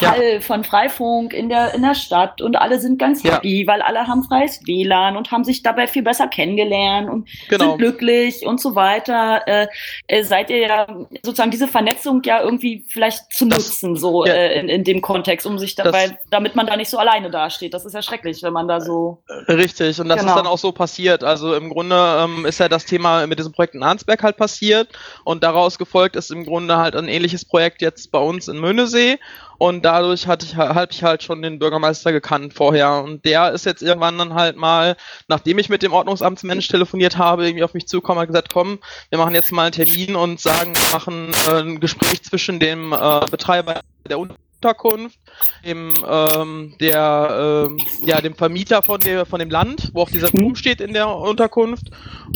ja. 0.02 0.42
von 0.42 0.64
Freifunk 0.64 1.34
in 1.34 1.50
der, 1.50 1.74
in 1.74 1.82
der 1.82 1.96
Stadt 1.96 2.42
und 2.42 2.56
alle 2.56 2.80
sind 2.80 3.00
ganz 3.00 3.24
happy, 3.24 3.66
weil 3.68 3.82
alle 3.82 4.08
haben 4.08 4.24
freies 4.24 4.62
WLAN 4.66 5.18
und 5.18 5.32
haben 5.32 5.44
sich 5.44 5.64
dabei 5.64 5.88
viel 5.88 6.04
besser 6.04 6.28
kennengelernt 6.28 7.10
und 7.10 7.30
genau. 7.50 7.70
sind 7.70 7.78
glücklich 7.78 8.46
und 8.46 8.60
so 8.60 8.76
weiter. 8.76 9.48
Äh, 9.48 9.68
äh, 10.08 10.24
seid 10.24 10.50
ihr 10.50 10.60
ja 10.60 10.88
sozusagen 11.24 11.52
diese 11.52 11.68
Vernetzung 11.68 12.22
ja 12.24 12.42
irgendwie 12.42 12.86
vielleicht 12.88 13.32
zu 13.34 13.46
das, 13.46 13.60
nutzen, 13.60 13.96
so 13.96 14.26
äh, 14.26 14.60
in, 14.60 14.70
in 14.70 14.84
dem 14.84 15.02
Kontext, 15.02 15.46
um 15.46 15.58
sich 15.58 15.76
dabei, 15.76 16.18
damit 16.30 16.56
man 16.56 16.68
da 16.68 16.76
nicht 16.76 16.90
so 16.90 16.98
alleine 16.98 17.30
dasteht. 17.30 17.74
Das 17.74 17.86
ist 17.86 17.94
ja 17.94 18.02
schrecklich, 18.02 18.44
wenn 18.44 18.54
man 18.54 18.68
da 18.68 18.82
so 18.82 19.11
Richtig, 19.48 20.00
und 20.00 20.10
das 20.10 20.20
genau. 20.20 20.32
ist 20.32 20.38
dann 20.38 20.48
auch 20.48 20.58
so 20.58 20.72
passiert. 20.72 21.24
Also 21.24 21.56
im 21.56 21.70
Grunde 21.70 21.96
ähm, 22.20 22.46
ist 22.46 22.60
ja 22.60 22.70
das 22.70 22.86
Thema 22.86 23.26
mit 23.28 23.40
diesem 23.40 23.52
Projekt 23.52 23.76
in 23.76 23.84
Arnsberg 23.84 24.24
halt 24.24 24.38
passiert 24.38 24.90
und 25.24 25.44
daraus 25.44 25.78
gefolgt 25.78 26.16
ist 26.16 26.32
im 26.32 26.46
Grunde 26.46 26.78
halt 26.78 26.96
ein 26.96 27.08
ähnliches 27.08 27.46
Projekt 27.46 27.82
jetzt 27.82 28.12
bei 28.12 28.20
uns 28.20 28.48
in 28.48 28.60
Möhnesee 28.60 29.20
und 29.62 29.86
dadurch 29.86 30.26
hatte 30.26 30.46
ich, 30.46 30.56
hab 30.56 30.92
ich 30.92 31.04
halt 31.04 31.22
schon 31.22 31.44
den 31.44 31.60
Bürgermeister 31.60 32.12
gekannt 32.12 32.56
vorher 32.56 33.04
und 33.04 33.26
der 33.26 33.52
ist 33.52 33.68
jetzt 33.68 33.84
irgendwann 33.84 34.18
dann 34.18 34.34
halt 34.34 34.58
mal, 34.58 34.98
nachdem 35.28 35.60
ich 35.60 35.70
mit 35.70 35.84
dem 35.84 35.94
Ordnungsamtsmensch 35.94 36.68
telefoniert 36.68 37.20
habe, 37.20 37.46
irgendwie 37.46 37.64
auf 37.64 37.76
mich 37.76 37.88
zugekommen 37.88 38.22
und 38.22 38.28
gesagt, 38.28 38.52
komm, 38.52 38.80
wir 39.10 39.20
machen 39.20 39.36
jetzt 39.36 39.52
mal 39.52 39.66
einen 39.66 39.74
Termin 39.74 40.16
und 40.16 40.40
sagen, 40.40 40.74
wir 40.76 40.92
machen 40.92 41.32
äh, 41.48 41.60
ein 41.62 41.80
Gespräch 41.80 42.24
zwischen 42.24 42.60
dem 42.60 42.92
äh, 42.92 43.20
Betreiber 43.30 43.82
der 44.10 44.18
Unterkunft, 44.62 45.18
dem, 45.66 45.96
ähm, 46.08 46.76
der, 46.80 47.66
ähm, 47.68 47.80
ja, 48.04 48.22
dem 48.22 48.36
Vermieter 48.36 48.84
von, 48.84 49.00
der, 49.00 49.26
von 49.26 49.40
dem 49.40 49.50
Land, 49.50 49.90
wo 49.94 50.04
auch 50.04 50.10
dieser 50.10 50.30
Turm 50.30 50.50
mhm. 50.50 50.56
steht 50.56 50.82
in 50.82 50.94
der 50.94 51.10
Unterkunft 51.10 51.88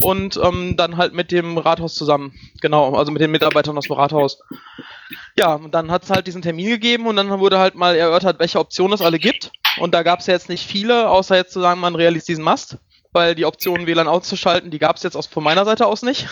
und 0.02 0.40
ähm, 0.44 0.76
dann 0.76 0.98
halt 0.98 1.14
mit 1.14 1.32
dem 1.32 1.60
Rathaus 1.60 1.94
zusammen. 1.94 2.34
Genau, 2.62 2.96
also 2.96 3.12
mit 3.12 3.22
den 3.22 3.30
Mitarbeitern 3.30 3.78
aus 3.78 3.86
dem 3.86 3.96
Rathaus. 3.96 4.40
Ja, 5.38 5.54
und 5.54 5.76
dann 5.76 5.92
hat 5.92 6.04
es 6.04 6.10
halt 6.10 6.26
diesen 6.26 6.42
Termin 6.42 6.68
gegeben 6.68 7.06
und 7.06 7.16
dann 7.16 7.30
wurde 7.40 7.60
halt 7.60 7.76
mal 7.76 7.96
erörtert, 7.96 8.40
welche 8.40 8.60
Optionen 8.60 8.94
es 8.94 9.02
alle 9.02 9.20
gibt. 9.20 9.52
Und 9.78 9.94
da 9.94 10.02
gab 10.02 10.22
es 10.22 10.26
ja 10.26 10.34
jetzt 10.34 10.50
nicht 10.50 10.66
viele, 10.66 11.10
außer 11.10 11.36
jetzt 11.36 11.54
zu 11.54 11.60
sagen, 11.60 11.80
man 11.80 11.94
realisiert 11.94 12.30
diesen 12.30 12.44
Mast, 12.44 12.80
weil 13.12 13.36
die 13.36 13.46
Option 13.46 13.86
WLAN 13.86 14.08
auszuschalten, 14.08 14.72
die 14.72 14.80
gab 14.80 14.96
es 14.96 15.04
jetzt 15.04 15.16
aus, 15.16 15.28
von 15.28 15.44
meiner 15.44 15.66
Seite 15.66 15.86
aus 15.86 16.02
nicht. 16.02 16.28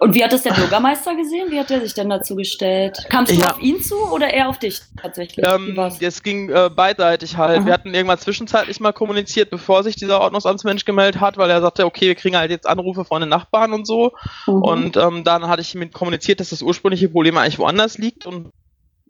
Und 0.00 0.14
wie 0.14 0.24
hat 0.24 0.32
das 0.32 0.42
der 0.42 0.52
Bürgermeister 0.52 1.14
gesehen? 1.14 1.50
Wie 1.50 1.58
hat 1.58 1.70
der 1.70 1.80
sich 1.80 1.94
denn 1.94 2.10
dazu 2.10 2.34
gestellt? 2.34 3.06
Kamst 3.10 3.32
du 3.32 3.36
Ja. 3.36 3.52
auf 3.52 3.60
ihn 3.60 3.80
zu 3.80 3.94
oder 4.12 4.32
eher 4.32 4.48
auf 4.48 4.58
dich 4.58 4.80
tatsächlich? 5.00 5.46
Ähm, 5.48 5.78
es 6.00 6.22
ging 6.22 6.50
äh, 6.50 6.68
beidseitig 6.74 7.36
halt. 7.36 7.60
Aha. 7.60 7.66
Wir 7.66 7.72
hatten 7.72 7.94
irgendwann 7.94 8.18
zwischenzeitlich 8.18 8.80
mal 8.80 8.92
kommuniziert, 8.92 9.50
bevor 9.50 9.84
sich 9.84 9.94
dieser 9.94 10.20
Ordnungsamtsmensch 10.20 10.84
gemeldet 10.84 11.20
hat, 11.20 11.36
weil 11.36 11.48
er 11.48 11.60
sagte, 11.60 11.86
okay, 11.86 12.08
wir 12.08 12.14
kriegen 12.16 12.36
halt 12.36 12.50
jetzt 12.50 12.66
Anrufe 12.66 13.04
von 13.04 13.20
den 13.20 13.28
Nachbarn 13.30 13.72
und 13.72 13.86
so. 13.86 14.12
Mhm. 14.46 14.62
Und 14.62 14.96
ähm, 14.96 15.22
dann 15.22 15.46
hatte 15.46 15.62
ich 15.62 15.74
ihm 15.74 15.90
kommuniziert, 15.92 16.40
dass 16.40 16.50
das 16.50 16.62
ursprüngliche 16.62 17.08
Problem 17.08 17.36
eigentlich 17.38 17.58
woanders 17.58 17.96
liegt 17.96 18.26
und 18.26 18.50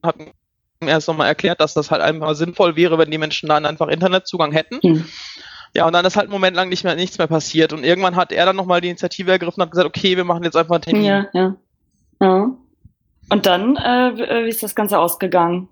hat 0.03 0.17
ihm 0.21 0.33
erst 0.89 1.09
nochmal 1.09 1.29
erklärt, 1.29 1.61
dass 1.61 1.73
das 1.73 1.91
halt 1.91 2.03
einfach 2.03 2.35
sinnvoll 2.35 2.77
wäre, 2.77 2.99
wenn 2.99 3.11
die 3.11 3.19
Menschen 3.19 3.49
dann 3.49 3.65
einfach 3.65 3.89
Internetzugang 3.89 4.53
hätten. 4.53 4.81
Hm. 4.83 5.07
Ja, 5.77 5.87
und 5.87 5.93
dann 5.93 6.05
ist 6.05 6.17
halt 6.17 6.27
einen 6.27 6.33
Moment 6.33 6.57
lang 6.57 6.69
nicht 6.69 6.85
mehr 6.85 6.95
nichts 6.95 7.19
mehr 7.19 7.27
passiert. 7.27 7.73
Und 7.73 7.83
irgendwann 7.83 8.15
hat 8.15 8.31
er 8.31 8.47
dann 8.47 8.57
nochmal 8.57 8.81
die 8.81 8.89
Initiative 8.89 9.31
ergriffen 9.31 9.61
und 9.61 9.67
hat 9.67 9.71
gesagt, 9.73 9.89
okay, 9.89 10.17
wir 10.17 10.25
machen 10.25 10.45
jetzt 10.45 10.57
einfach 10.57 10.77
einen 10.77 10.83
Termin. 10.83 11.05
Ja, 11.05 11.27
ja. 11.33 11.57
ja. 12.21 12.51
Und 13.31 13.47
dann, 13.47 13.77
äh, 13.77 14.09
äh, 14.11 14.45
wie 14.45 14.51
ist 14.51 14.63
das 14.63 14.75
Ganze 14.75 14.99
ausgegangen? 14.99 15.69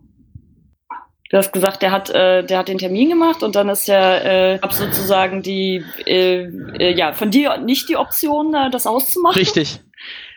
Du 1.30 1.38
hast 1.38 1.52
gesagt, 1.52 1.80
der 1.80 1.92
hat, 1.92 2.10
äh, 2.10 2.44
der 2.44 2.58
hat 2.58 2.68
den 2.68 2.78
Termin 2.78 3.08
gemacht 3.08 3.42
und 3.42 3.56
dann 3.56 3.68
ist 3.68 3.86
ja 3.86 4.16
äh, 4.16 4.60
sozusagen 4.70 5.42
die, 5.42 5.82
äh, 6.04 6.42
äh, 6.42 6.94
ja, 6.94 7.14
von 7.14 7.30
dir 7.30 7.56
nicht 7.56 7.88
die 7.88 7.96
Option, 7.96 8.52
äh, 8.52 8.70
das 8.70 8.86
auszumachen. 8.86 9.38
Richtig. 9.38 9.80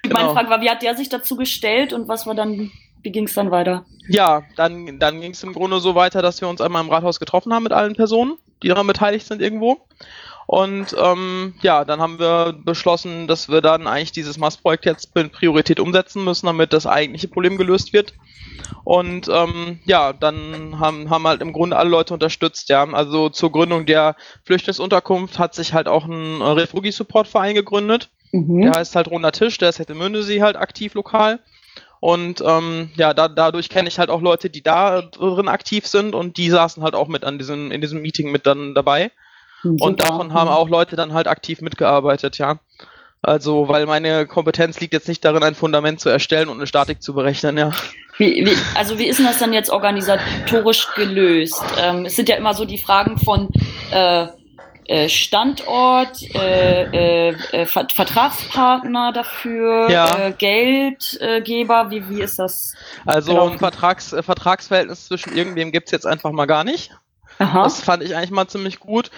Meine 0.04 0.20
genau. 0.20 0.34
Frage 0.34 0.50
war, 0.50 0.62
wie 0.62 0.70
hat 0.70 0.84
der 0.84 0.96
sich 0.96 1.10
dazu 1.10 1.36
gestellt 1.36 1.92
und 1.92 2.08
was 2.08 2.26
war 2.28 2.34
dann, 2.34 2.72
wie 3.02 3.12
ging 3.12 3.26
es 3.26 3.34
dann 3.34 3.52
weiter? 3.52 3.86
Ja, 4.08 4.44
dann, 4.56 5.00
dann 5.00 5.20
ging 5.20 5.32
es 5.32 5.44
im 5.44 5.52
Grunde 5.52 5.80
so 5.80 5.96
weiter, 5.96 6.22
dass 6.22 6.40
wir 6.40 6.48
uns 6.48 6.62
einmal 6.62 6.84
im 6.84 6.90
Rathaus 6.90 7.20
getroffen 7.20 7.54
haben 7.54 7.64
mit 7.64 7.74
allen 7.74 7.96
Personen, 7.96 8.38
die 8.64 8.68
daran 8.68 8.88
beteiligt 8.88 9.28
sind 9.28 9.42
irgendwo. 9.42 9.86
Und 10.48 10.96
ähm, 11.00 11.56
ja, 11.62 11.86
dann 11.86 12.00
haben 12.00 12.20
wir 12.20 12.54
beschlossen, 12.54 13.28
dass 13.28 13.50
wir 13.50 13.62
dann 13.62 13.88
eigentlich 13.88 14.12
dieses 14.12 14.38
Mastprojekt 14.38 14.86
jetzt 14.86 15.16
mit 15.16 15.32
Priorität 15.32 15.80
umsetzen 15.80 16.24
müssen, 16.24 16.46
damit 16.46 16.72
das 16.72 16.86
eigentliche 16.86 17.28
Problem 17.28 17.58
gelöst 17.58 17.94
wird. 17.94 18.14
Und 18.84 19.28
ähm, 19.28 19.80
ja, 19.86 20.14
dann 20.14 20.80
haben, 20.80 21.10
haben 21.10 21.28
halt 21.28 21.42
im 21.42 21.52
Grunde 21.52 21.78
alle 21.78 21.90
Leute 21.90 22.14
unterstützt, 22.14 22.70
ja. 22.70 22.84
Also 22.84 23.30
zur 23.30 23.52
Gründung 23.52 23.88
der 23.88 24.16
Flüchtlingsunterkunft 24.44 25.40
hat 25.40 25.56
sich 25.56 25.74
halt 25.74 25.88
auch 25.88 26.06
ein 26.06 26.42
Refugi-Support-Verein 26.42 27.56
gegründet. 27.56 28.10
Mhm. 28.32 28.62
Der 28.62 28.72
heißt 28.74 28.96
halt 28.96 29.10
Runder 29.10 29.32
Tisch, 29.32 29.58
der 29.58 29.70
ist 29.70 29.80
halt 29.80 29.90
in 29.90 29.98
Mündesee 29.98 30.42
halt 30.42 30.58
aktiv 30.58 30.94
lokal. 30.94 31.40
Und 32.06 32.40
ähm, 32.46 32.92
ja, 32.98 33.16
da, 33.16 33.28
dadurch 33.28 33.68
kenne 33.68 33.88
ich 33.88 33.98
halt 33.98 34.12
auch 34.12 34.22
Leute, 34.22 34.52
die 34.52 34.62
da 34.62 35.02
drin 35.02 35.48
aktiv 35.48 35.88
sind 35.88 36.14
und 36.14 36.38
die 36.38 36.52
saßen 36.52 36.84
halt 36.84 36.94
auch 36.94 37.08
mit 37.08 37.24
an 37.24 37.40
diesem, 37.40 37.72
in 37.72 37.82
diesem 37.82 38.00
Meeting 38.00 38.32
mit 38.32 38.46
dann 38.46 38.76
dabei. 38.76 39.10
Und 39.64 39.80
Super. 39.80 39.96
davon 39.96 40.32
haben 40.32 40.48
auch 40.48 40.70
Leute 40.70 40.96
dann 40.96 41.14
halt 41.14 41.26
aktiv 41.26 41.62
mitgearbeitet, 41.62 42.38
ja. 42.38 42.60
Also, 43.24 43.70
weil 43.70 43.88
meine 43.88 44.28
Kompetenz 44.28 44.80
liegt 44.80 44.94
jetzt 44.94 45.08
nicht 45.08 45.26
darin, 45.26 45.42
ein 45.42 45.56
Fundament 45.56 46.00
zu 46.00 46.10
erstellen 46.10 46.48
und 46.48 46.58
eine 46.58 46.68
Statik 46.68 47.02
zu 47.02 47.16
berechnen, 47.16 47.58
ja. 47.58 47.72
Wie, 48.20 48.46
wie, 48.46 48.56
also 48.76 49.00
wie 49.00 49.08
ist 49.08 49.18
denn 49.18 49.26
das 49.26 49.40
dann 49.40 49.52
jetzt 49.52 49.72
organisatorisch 49.72 50.94
gelöst? 50.94 51.64
Ähm, 51.80 52.06
es 52.06 52.16
sind 52.16 52.30
ja 52.30 52.36
immer 52.36 52.54
so 52.54 52.66
die 52.66 52.78
Fragen 52.78 53.18
von 53.18 53.50
äh, 53.90 54.28
Standort, 55.10 56.22
äh, 56.36 56.84
äh, 57.30 57.36
äh, 57.52 57.66
Ver 57.66 57.88
Vertragspartner 57.94 59.12
dafür, 59.14 59.90
Ja. 59.90 60.28
äh, 60.28 60.32
Geldgeber, 60.32 61.90
wie, 61.92 62.08
wie 62.10 62.22
ist 62.22 62.40
das? 62.40 62.74
Also 63.06 63.32
Genau. 63.32 63.50
ein 63.50 63.58
Vertrags, 63.60 64.14
äh, 64.14 64.22
Vertragsverhältnis 64.24 65.08
zwischen 65.08 65.36
irgendwem 65.36 65.72
gibt's 65.72 65.92
jetzt 65.92 66.06
einfach 66.06 66.32
mal 66.32 66.46
gar 66.46 66.64
nicht. 66.64 66.92
Aha. 67.40 67.64
Das 67.64 67.82
fand 67.82 68.02
ich 68.04 68.16
eigentlich 68.16 68.32
mal 68.32 68.48
ziemlich 68.48 68.80
gut. 68.80 69.12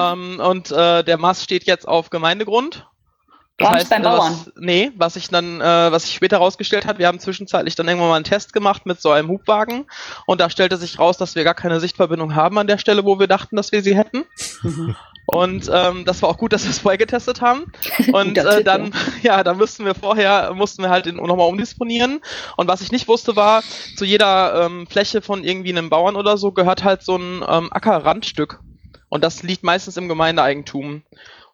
ähm, 0.00 0.40
und 0.40 0.70
äh, 0.70 1.02
der 1.02 1.18
Mast 1.18 1.42
steht 1.42 1.64
jetzt 1.64 1.88
auf 1.88 2.10
Gemeindegrund. 2.10 2.86
Gar 3.56 3.76
nicht 3.76 3.88
beim 3.88 4.02
äh, 4.02 4.04
Bauern. 4.04 4.32
Was, 4.32 4.52
nee, 4.56 4.90
was 4.96 5.14
ich 5.16 5.28
dann, 5.28 5.60
äh, 5.60 5.92
was 5.92 6.04
sich 6.06 6.14
später 6.14 6.36
herausgestellt 6.38 6.86
hat, 6.86 6.98
wir 6.98 7.06
haben 7.06 7.20
zwischenzeitlich 7.20 7.76
dann 7.76 7.86
irgendwann 7.86 8.08
mal 8.10 8.16
einen 8.16 8.24
Test 8.24 8.52
gemacht 8.52 8.84
mit 8.84 9.00
so 9.00 9.10
einem 9.12 9.28
Hubwagen 9.28 9.86
und 10.26 10.40
da 10.40 10.50
stellte 10.50 10.76
sich 10.76 10.98
raus, 10.98 11.18
dass 11.18 11.36
wir 11.36 11.44
gar 11.44 11.54
keine 11.54 11.78
Sichtverbindung 11.78 12.34
haben 12.34 12.58
an 12.58 12.66
der 12.66 12.78
Stelle, 12.78 13.04
wo 13.04 13.20
wir 13.20 13.28
dachten, 13.28 13.54
dass 13.54 13.70
wir 13.70 13.82
sie 13.82 13.96
hätten. 13.96 14.24
Und 15.26 15.70
ähm, 15.72 16.04
das 16.04 16.20
war 16.22 16.28
auch 16.28 16.36
gut, 16.36 16.52
dass 16.52 16.64
wir 16.64 16.70
es 16.70 16.78
vorher 16.78 16.98
getestet 16.98 17.40
haben. 17.40 17.72
Und 18.12 18.36
äh, 18.36 18.62
dann, 18.62 18.92
ja, 19.22 19.42
dann 19.44 19.56
mussten 19.56 19.84
wir 19.84 19.94
vorher, 19.94 20.52
mussten 20.54 20.82
wir 20.82 20.90
halt 20.90 21.06
nochmal 21.06 21.48
umdisponieren. 21.48 22.20
Und 22.56 22.68
was 22.68 22.80
ich 22.82 22.92
nicht 22.92 23.08
wusste, 23.08 23.34
war, 23.36 23.62
zu 23.96 24.04
jeder 24.04 24.66
ähm, 24.66 24.86
Fläche 24.86 25.22
von 25.22 25.42
irgendwie 25.44 25.70
einem 25.70 25.90
Bauern 25.90 26.16
oder 26.16 26.36
so 26.36 26.52
gehört 26.52 26.84
halt 26.84 27.02
so 27.02 27.16
ein 27.16 27.44
ähm, 27.48 27.68
Ackerrandstück. 27.72 28.60
Und 29.08 29.24
das 29.24 29.42
liegt 29.42 29.62
meistens 29.62 29.96
im 29.96 30.08
Gemeindeeigentum. 30.08 31.02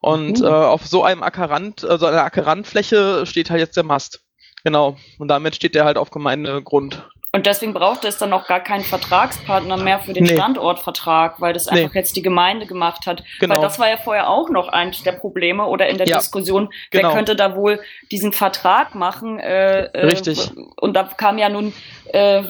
Und 0.00 0.41
Mhm. 0.41 0.47
äh, 0.47 0.49
auf 0.49 0.87
so 0.87 1.05
einem 1.05 1.23
Ackerrand, 1.23 1.85
also 1.85 2.06
einer 2.06 2.25
Ackerrandfläche 2.25 3.26
steht 3.26 3.50
halt 3.50 3.61
jetzt 3.61 3.76
der 3.76 3.85
Mast. 3.85 4.23
Genau. 4.65 4.97
Und 5.19 5.28
damit 5.28 5.54
steht 5.56 5.75
der 5.75 5.85
halt 5.85 5.97
auf 5.99 6.11
Gemeindegrund. 6.11 7.06
Und 7.32 7.47
deswegen 7.47 7.73
braucht 7.73 8.04
es 8.04 8.19
dann 8.19 8.32
auch 8.32 8.47
gar 8.49 8.58
keinen 8.60 8.82
Vertragspartner 8.82 9.76
mehr 9.76 10.00
für 10.00 10.12
den 10.12 10.25
Nee. 10.25 10.34
Standortvertrag, 10.34 11.40
weil 11.40 11.52
das 11.52 11.71
Nee. 11.71 11.82
einfach 11.84 11.95
jetzt 11.95 12.16
die 12.16 12.23
Gemeinde 12.23 12.66
gemacht 12.66 13.06
hat. 13.06 13.23
Genau. 13.38 13.54
Weil 13.54 13.62
das 13.62 13.78
war 13.78 13.88
ja 13.88 13.99
vorher 13.99 14.28
auch 14.28 14.50
noch 14.50 14.69
eines 14.69 15.02
der 15.04 15.12
Probleme 15.12 15.64
oder 15.66 15.88
in 15.88 15.97
der 15.99 16.08
Ja. 16.08 16.19
Diskussion, 16.19 16.71
Genau. 16.90 17.08
wer 17.08 17.14
könnte 17.16 17.36
da 17.36 17.54
wohl 17.54 17.80
diesen 18.10 18.32
Vertrag 18.32 18.95
machen? 18.97 19.38
Äh, 19.38 19.84
äh, 19.84 20.06
Richtig. 20.06 20.50
Und 20.80 20.95
da 20.95 21.04
kam 21.04 21.38
ja 21.38 21.49
nun, 21.49 21.73
äh, 22.12 22.43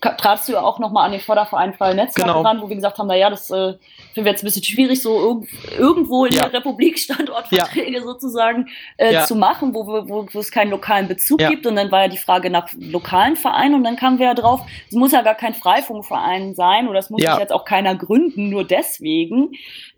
tratst 0.00 0.48
du 0.48 0.52
ja 0.52 0.62
auch 0.62 0.78
nochmal 0.78 1.06
an 1.06 1.12
den 1.12 1.20
Förderverein 1.20 1.74
Freie 1.74 1.94
Netzwerke 1.94 2.30
Genau. 2.30 2.42
ran, 2.42 2.60
wo 2.60 2.68
wir 2.68 2.76
gesagt 2.76 2.98
haben, 2.98 3.06
naja, 3.06 3.30
das 3.30 3.50
äh, 3.50 3.74
finden 4.14 4.24
wir 4.24 4.32
jetzt 4.32 4.42
ein 4.42 4.46
bisschen 4.46 4.64
schwierig, 4.64 5.02
so 5.02 5.20
irg 5.42 5.48
irgendwo 5.78 6.24
in 6.24 6.34
Ja. 6.34 6.48
der 6.48 6.60
Republik 6.60 6.98
Standortverträge 6.98 8.02
sozusagen 8.02 8.68
äh, 8.96 9.12
Ja. 9.14 9.24
zu 9.24 9.36
machen, 9.36 9.74
wo, 9.74 9.86
wo, 9.86 10.26
wo 10.32 10.38
es 10.38 10.50
keinen 10.50 10.70
lokalen 10.70 11.08
Bezug 11.08 11.40
Ja. 11.40 11.48
gibt. 11.50 11.66
Und 11.66 11.76
dann 11.76 11.90
war 11.90 12.02
ja 12.02 12.08
die 12.08 12.16
Frage 12.18 12.50
nach 12.50 12.68
lokalen 12.78 13.36
Vereinen 13.36 13.74
und 13.74 13.84
dann 13.84 13.96
kamen 13.96 14.18
wir 14.18 14.26
ja 14.26 14.34
drauf, 14.34 14.60
es 14.88 14.94
muss 14.94 15.12
ja 15.12 15.22
gar 15.22 15.34
kein 15.34 15.54
Freifunkverein 15.54 16.54
sein 16.54 16.88
oder 16.88 16.98
es 16.98 17.10
muss 17.10 17.22
Ja. 17.22 17.32
sich 17.32 17.40
jetzt 17.40 17.52
auch 17.52 17.64
keiner 17.64 17.94
gründen, 17.94 18.48
nur 18.50 18.64
deswegen, 18.64 19.52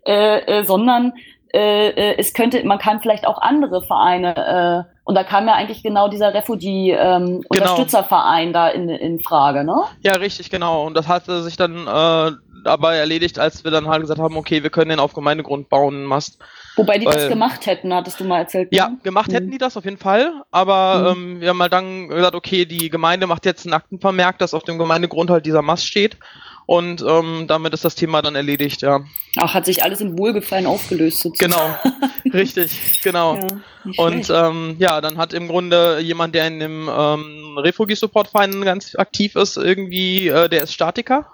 äh, 0.05 0.39
äh, 0.59 0.65
sondern 0.65 1.13
äh, 1.53 1.89
äh, 1.89 2.15
es 2.17 2.33
könnte, 2.33 2.63
man 2.65 2.79
kann 2.79 3.01
vielleicht 3.01 3.27
auch 3.27 3.37
andere 3.41 3.81
Vereine, 3.83 4.87
äh, 4.87 4.90
und 5.03 5.15
da 5.15 5.23
kam 5.23 5.47
ja 5.47 5.53
eigentlich 5.55 5.83
genau 5.83 6.07
dieser 6.07 6.27
Genau. 6.31 6.39
Refugee-Unterstützerverein 6.39 8.53
da 8.53 8.69
in, 8.69 8.89
in 8.89 9.19
Frage, 9.19 9.63
ne? 9.63 9.83
Ja, 10.01 10.13
richtig, 10.13 10.49
genau. 10.49 10.85
Und 10.85 10.95
das 10.95 11.07
hatte 11.07 11.41
sich 11.43 11.57
dann 11.57 11.87
äh, 11.87 12.31
dabei 12.63 12.97
erledigt, 12.97 13.39
als 13.39 13.63
wir 13.63 13.71
dann 13.71 13.87
halt 13.87 14.01
gesagt 14.01 14.19
haben, 14.19 14.37
okay, 14.37 14.63
wir 14.63 14.69
können 14.69 14.89
den 14.89 14.99
auf 14.99 15.13
Gemeindegrund 15.13 15.69
bauen, 15.69 15.95
einen 15.95 16.05
Mast. 16.05 16.37
Wobei 16.75 16.97
die 16.99 17.05
das 17.05 17.15
Weil- 17.17 17.29
gemacht 17.29 17.65
hätten, 17.65 17.93
hattest 17.93 18.19
du 18.19 18.23
mal 18.23 18.39
erzählt. 18.39 18.69
Ja, 18.71 18.89
ne? 18.89 18.97
gemacht 19.03 19.29
Mhm. 19.29 19.33
hätten 19.35 19.51
die 19.51 19.57
das 19.57 19.75
auf 19.77 19.83
jeden 19.85 19.97
Fall, 19.97 20.31
aber 20.51 21.15
Mhm. 21.15 21.33
ähm, 21.35 21.41
wir 21.41 21.49
haben 21.49 21.61
halt 21.61 21.73
dann 21.73 22.07
gesagt, 22.07 22.35
okay, 22.35 22.65
die 22.65 22.89
Gemeinde 22.89 23.27
macht 23.27 23.45
jetzt 23.45 23.65
einen 23.65 23.73
Aktenvermerk, 23.73 24.37
dass 24.37 24.53
auf 24.53 24.63
dem 24.63 24.77
Gemeindegrund 24.77 25.29
halt 25.29 25.45
dieser 25.45 25.61
Mast 25.61 25.85
steht. 25.85 26.17
Und 26.65 27.03
ähm, 27.07 27.45
damit 27.47 27.73
ist 27.73 27.83
das 27.83 27.95
Thema 27.95 28.21
dann 28.21 28.35
erledigt, 28.35 28.81
ja. 28.81 29.01
Ach, 29.37 29.53
hat 29.53 29.65
sich 29.65 29.83
alles 29.83 30.01
im 30.01 30.17
Wohlgefallen 30.17 30.65
aufgelöst 30.65 31.19
sozusagen. 31.19 31.51
Genau, 31.51 32.33
richtig, 32.33 33.01
genau. 33.03 33.35
Ja, 33.35 34.03
Und 34.03 34.29
ähm, 34.29 34.75
ja, 34.79 35.01
dann 35.01 35.17
hat 35.17 35.33
im 35.33 35.47
Grunde 35.47 35.99
jemand, 35.99 36.35
der 36.35 36.47
in 36.47 36.59
dem 36.59 36.89
ähm, 36.89 37.57
Refugi-Support-Verein 37.57 38.61
ganz 38.63 38.95
aktiv 38.95 39.35
ist, 39.35 39.57
irgendwie, 39.57 40.27
äh, 40.27 40.49
der 40.49 40.63
ist 40.63 40.73
Statiker. 40.73 41.27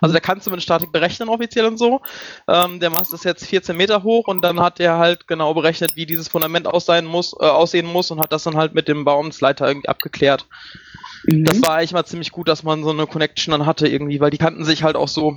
Also 0.00 0.12
der 0.12 0.20
kann 0.20 0.40
zumindest 0.40 0.64
Statik 0.64 0.92
berechnen 0.92 1.28
offiziell 1.28 1.66
und 1.66 1.78
so. 1.78 2.00
Ähm, 2.48 2.80
der 2.80 2.90
Mast 2.90 3.12
ist 3.14 3.24
jetzt 3.24 3.46
14 3.46 3.76
Meter 3.76 4.02
hoch 4.02 4.28
und 4.28 4.42
dann 4.42 4.60
hat 4.60 4.80
er 4.80 4.98
halt 4.98 5.26
genau 5.26 5.54
berechnet, 5.54 5.96
wie 5.96 6.06
dieses 6.06 6.28
Fundament 6.28 6.66
aussehen 6.66 7.06
muss, 7.06 7.34
äh, 7.40 7.44
aussehen 7.44 7.86
muss 7.86 8.10
und 8.10 8.20
hat 8.20 8.32
das 8.32 8.44
dann 8.44 8.56
halt 8.56 8.74
mit 8.74 8.88
dem 8.88 9.04
Baumsleiter 9.04 9.66
irgendwie 9.68 9.88
abgeklärt. 9.88 10.46
Mhm. 11.26 11.44
Das 11.44 11.62
war 11.62 11.74
eigentlich 11.76 11.92
mal 11.92 12.04
ziemlich 12.04 12.32
gut, 12.32 12.48
dass 12.48 12.62
man 12.62 12.82
so 12.84 12.90
eine 12.90 13.06
Connection 13.06 13.52
dann 13.52 13.66
hatte 13.66 13.88
irgendwie, 13.88 14.20
weil 14.20 14.30
die 14.30 14.38
kannten 14.38 14.64
sich 14.64 14.82
halt 14.82 14.96
auch 14.96 15.08
so. 15.08 15.36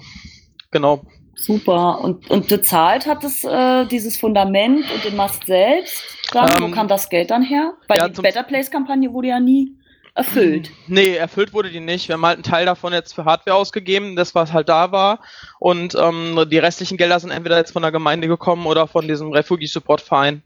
Genau. 0.71 1.03
Super. 1.39 1.99
Und, 2.01 2.29
und 2.31 2.47
bezahlt 2.47 3.05
hat 3.05 3.23
es 3.23 3.43
äh, 3.43 3.85
dieses 3.85 4.17
Fundament 4.17 4.85
und 4.91 5.03
den 5.05 5.15
Mast 5.15 5.45
selbst? 5.45 6.03
Dann, 6.31 6.49
wo 6.61 6.65
Ähm, 6.65 6.71
kam 6.73 6.87
das 6.87 7.09
Geld 7.09 7.29
dann 7.29 7.43
her? 7.43 7.73
Weil 7.87 7.99
ja, 7.99 8.11
zum- 8.11 8.23
Better 8.23 8.43
Place-Kampagne 8.43 9.13
wurde 9.13 9.27
ja 9.29 9.39
nie 9.39 9.76
erfüllt. 10.17 10.71
Nee, 10.87 11.15
erfüllt 11.15 11.53
wurde 11.53 11.69
die 11.69 11.79
nicht. 11.79 12.07
Wir 12.07 12.13
haben 12.13 12.25
halt 12.25 12.37
einen 12.37 12.43
Teil 12.43 12.65
davon 12.65 12.93
jetzt 12.93 13.13
für 13.13 13.25
Hardware 13.25 13.57
ausgegeben, 13.57 14.15
das 14.15 14.35
was 14.35 14.53
halt 14.53 14.69
da 14.69 14.91
war. 14.91 15.19
Und 15.59 15.95
ähm, 15.95 16.45
die 16.49 16.57
restlichen 16.57 16.97
Gelder 16.97 17.19
sind 17.19 17.31
entweder 17.31 17.57
jetzt 17.57 17.71
von 17.71 17.81
der 17.81 17.91
Gemeinde 17.91 18.27
gekommen 18.27 18.65
oder 18.65 18.87
von 18.87 19.07
diesem 19.07 19.31
Refugee-Support-Verein. 19.31 20.43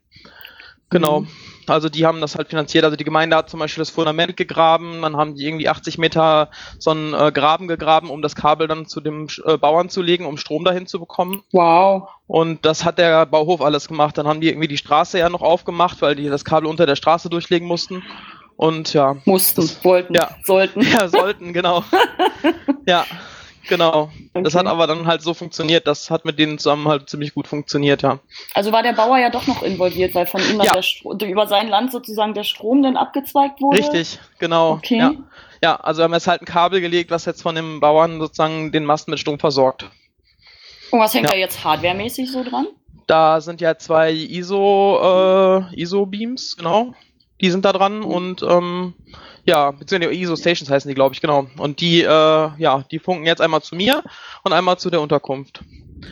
Genau. 0.90 1.22
Mhm. 1.22 1.28
Also 1.68 1.90
die 1.90 2.06
haben 2.06 2.22
das 2.22 2.36
halt 2.36 2.50
finanziert. 2.50 2.84
Also 2.84 2.98
die 2.98 3.04
Gemeinde 3.04 3.36
hat 3.36 3.50
zum 3.50 3.60
Beispiel 3.60 3.82
das 3.82 3.92
Fundament 3.92 4.36
gegraben, 4.36 5.04
dann 5.04 5.16
haben 5.16 5.36
die 5.36 5.46
irgendwie 5.46 5.70
80 5.70 6.00
Meter 6.00 6.50
so 6.80 6.92
einen 6.92 7.14
äh, 7.14 7.32
Graben 7.32 7.68
gegraben, 7.68 8.10
um 8.10 8.22
das 8.22 8.36
Kabel 8.36 8.68
dann 8.68 8.88
zu 8.88 9.00
dem 9.00 9.28
äh, 9.46 9.58
Bauern 9.58 9.90
zu 9.90 10.02
legen, 10.02 10.26
um 10.26 10.38
Strom 10.38 10.66
dahin 10.66 10.88
zu 10.88 11.00
bekommen. 11.00 11.44
Wow. 11.52 12.10
Und 12.28 12.66
das 12.66 12.84
hat 12.84 12.98
der 12.98 13.26
Bauhof 13.26 13.62
alles 13.62 13.88
gemacht. 13.88 14.18
Dann 14.18 14.28
haben 14.28 14.42
die 14.42 14.50
irgendwie 14.50 14.68
die 14.68 14.78
Straße 14.78 15.20
ja 15.20 15.30
noch 15.30 15.42
aufgemacht, 15.42 16.02
weil 16.02 16.16
die 16.16 16.28
das 16.28 16.44
Kabel 16.44 16.68
unter 16.68 16.86
der 16.86 16.96
Straße 16.96 17.30
durchlegen 17.30 17.68
mussten. 17.68 18.04
Und 18.62 18.94
ja, 18.94 19.18
Mussten, 19.26 19.68
wollten, 19.84 20.14
Ja. 20.14 20.36
sollten. 20.44 20.82
ja, 20.82 21.08
sollten, 21.08 21.52
genau. 21.52 21.84
ja, 22.86 23.06
Genau. 23.68 24.10
Das 24.34 24.54
Okay. 24.56 24.60
hat 24.66 24.72
aber 24.72 24.86
dann 24.88 25.06
halt 25.08 25.22
so 25.22 25.34
funktioniert. 25.34 25.86
Das 25.88 26.10
hat 26.10 26.26
mit 26.26 26.38
denen 26.40 26.58
zusammen 26.58 26.88
halt 26.88 27.10
ziemlich 27.10 27.34
gut 27.34 27.48
funktioniert, 27.48 28.02
ja. 28.02 28.20
Also 28.56 28.72
war 28.72 28.82
der 28.84 28.94
Bauer 28.94 29.18
ja 29.20 29.30
doch 29.30 29.46
noch 29.48 29.62
involviert, 29.64 30.14
weil 30.16 30.26
von 30.28 30.42
ihm 30.42 30.58
dann 30.60 30.68
Ja. 30.68 31.28
über 31.28 31.48
sein 31.48 31.70
Land 31.70 31.92
sozusagen 31.92 32.34
der 32.34 32.44
Strom 32.44 32.82
dann 32.84 32.98
abgezweigt 32.98 33.62
wurde. 33.62 33.78
Richtig, 33.78 34.20
genau. 34.40 34.74
Okay. 34.74 34.98
Ja. 34.98 35.14
ja, 35.64 35.76
also 35.76 36.00
wir 36.00 36.04
haben 36.06 36.14
jetzt 36.14 36.28
halt 36.28 36.42
ein 36.42 36.46
Kabel 36.46 36.82
gelegt, 36.82 37.12
was 37.12 37.26
jetzt 37.26 37.42
von 37.44 37.56
dem 37.56 37.80
Bauern 37.80 38.20
sozusagen 38.20 38.72
den 38.72 38.84
Mast 38.84 39.08
mit 39.08 39.20
Strom 39.20 39.40
versorgt. 39.40 39.90
Und 40.92 41.00
was 41.00 41.14
hängt 41.14 41.26
Ja. 41.28 41.32
da 41.34 41.38
jetzt 41.38 41.64
hardwaremäßig 41.64 42.32
so 42.32 42.44
dran? 42.44 42.68
Da 43.08 43.42
sind 43.42 43.62
ja 43.62 43.78
zwei 43.78 44.12
ISO, 44.12 45.62
äh, 45.72 45.76
ISO-Beams, 45.80 46.58
genau. 46.58 46.94
Die 47.42 47.50
sind 47.52 47.66
da 47.66 47.74
dran 47.74 48.04
und 48.04 48.44
ähm, 48.44 48.94
ja, 49.46 49.72
beziehungsweise 49.72 50.14
ISO-Stations 50.14 50.70
heißen 50.70 50.88
die, 50.88 50.96
glaube 50.96 51.16
ich, 51.16 51.22
genau. 51.22 51.48
Und 51.58 51.82
die, 51.82 52.02
äh, 52.02 52.06
ja, 52.08 52.84
die 52.92 53.00
funken 53.00 53.26
jetzt 53.26 53.42
einmal 53.42 53.62
zu 53.62 53.76
mir 53.76 54.04
und 54.44 54.54
einmal 54.54 54.78
zu 54.78 54.90
der 54.92 55.02
Unterkunft. 55.02 55.64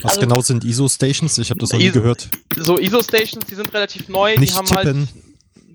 Was 0.01 0.11
Also- 0.13 0.21
genau 0.21 0.41
sind 0.41 0.63
ISO-Stations? 0.63 1.37
Ich 1.37 1.49
habe 1.51 1.59
das 1.59 1.71
noch 1.71 1.79
nie 1.79 1.85
ISO 1.85 1.99
gehört. 2.01 2.29
So 2.57 2.77
ISO-Stations, 2.79 3.45
die 3.45 3.55
sind 3.55 3.71
relativ 3.73 4.09
neu, 4.09 4.33
die 4.33 4.39
Nicht 4.41 4.55
haben 4.55 4.65
tippen. 4.67 4.85
halt 4.85 5.07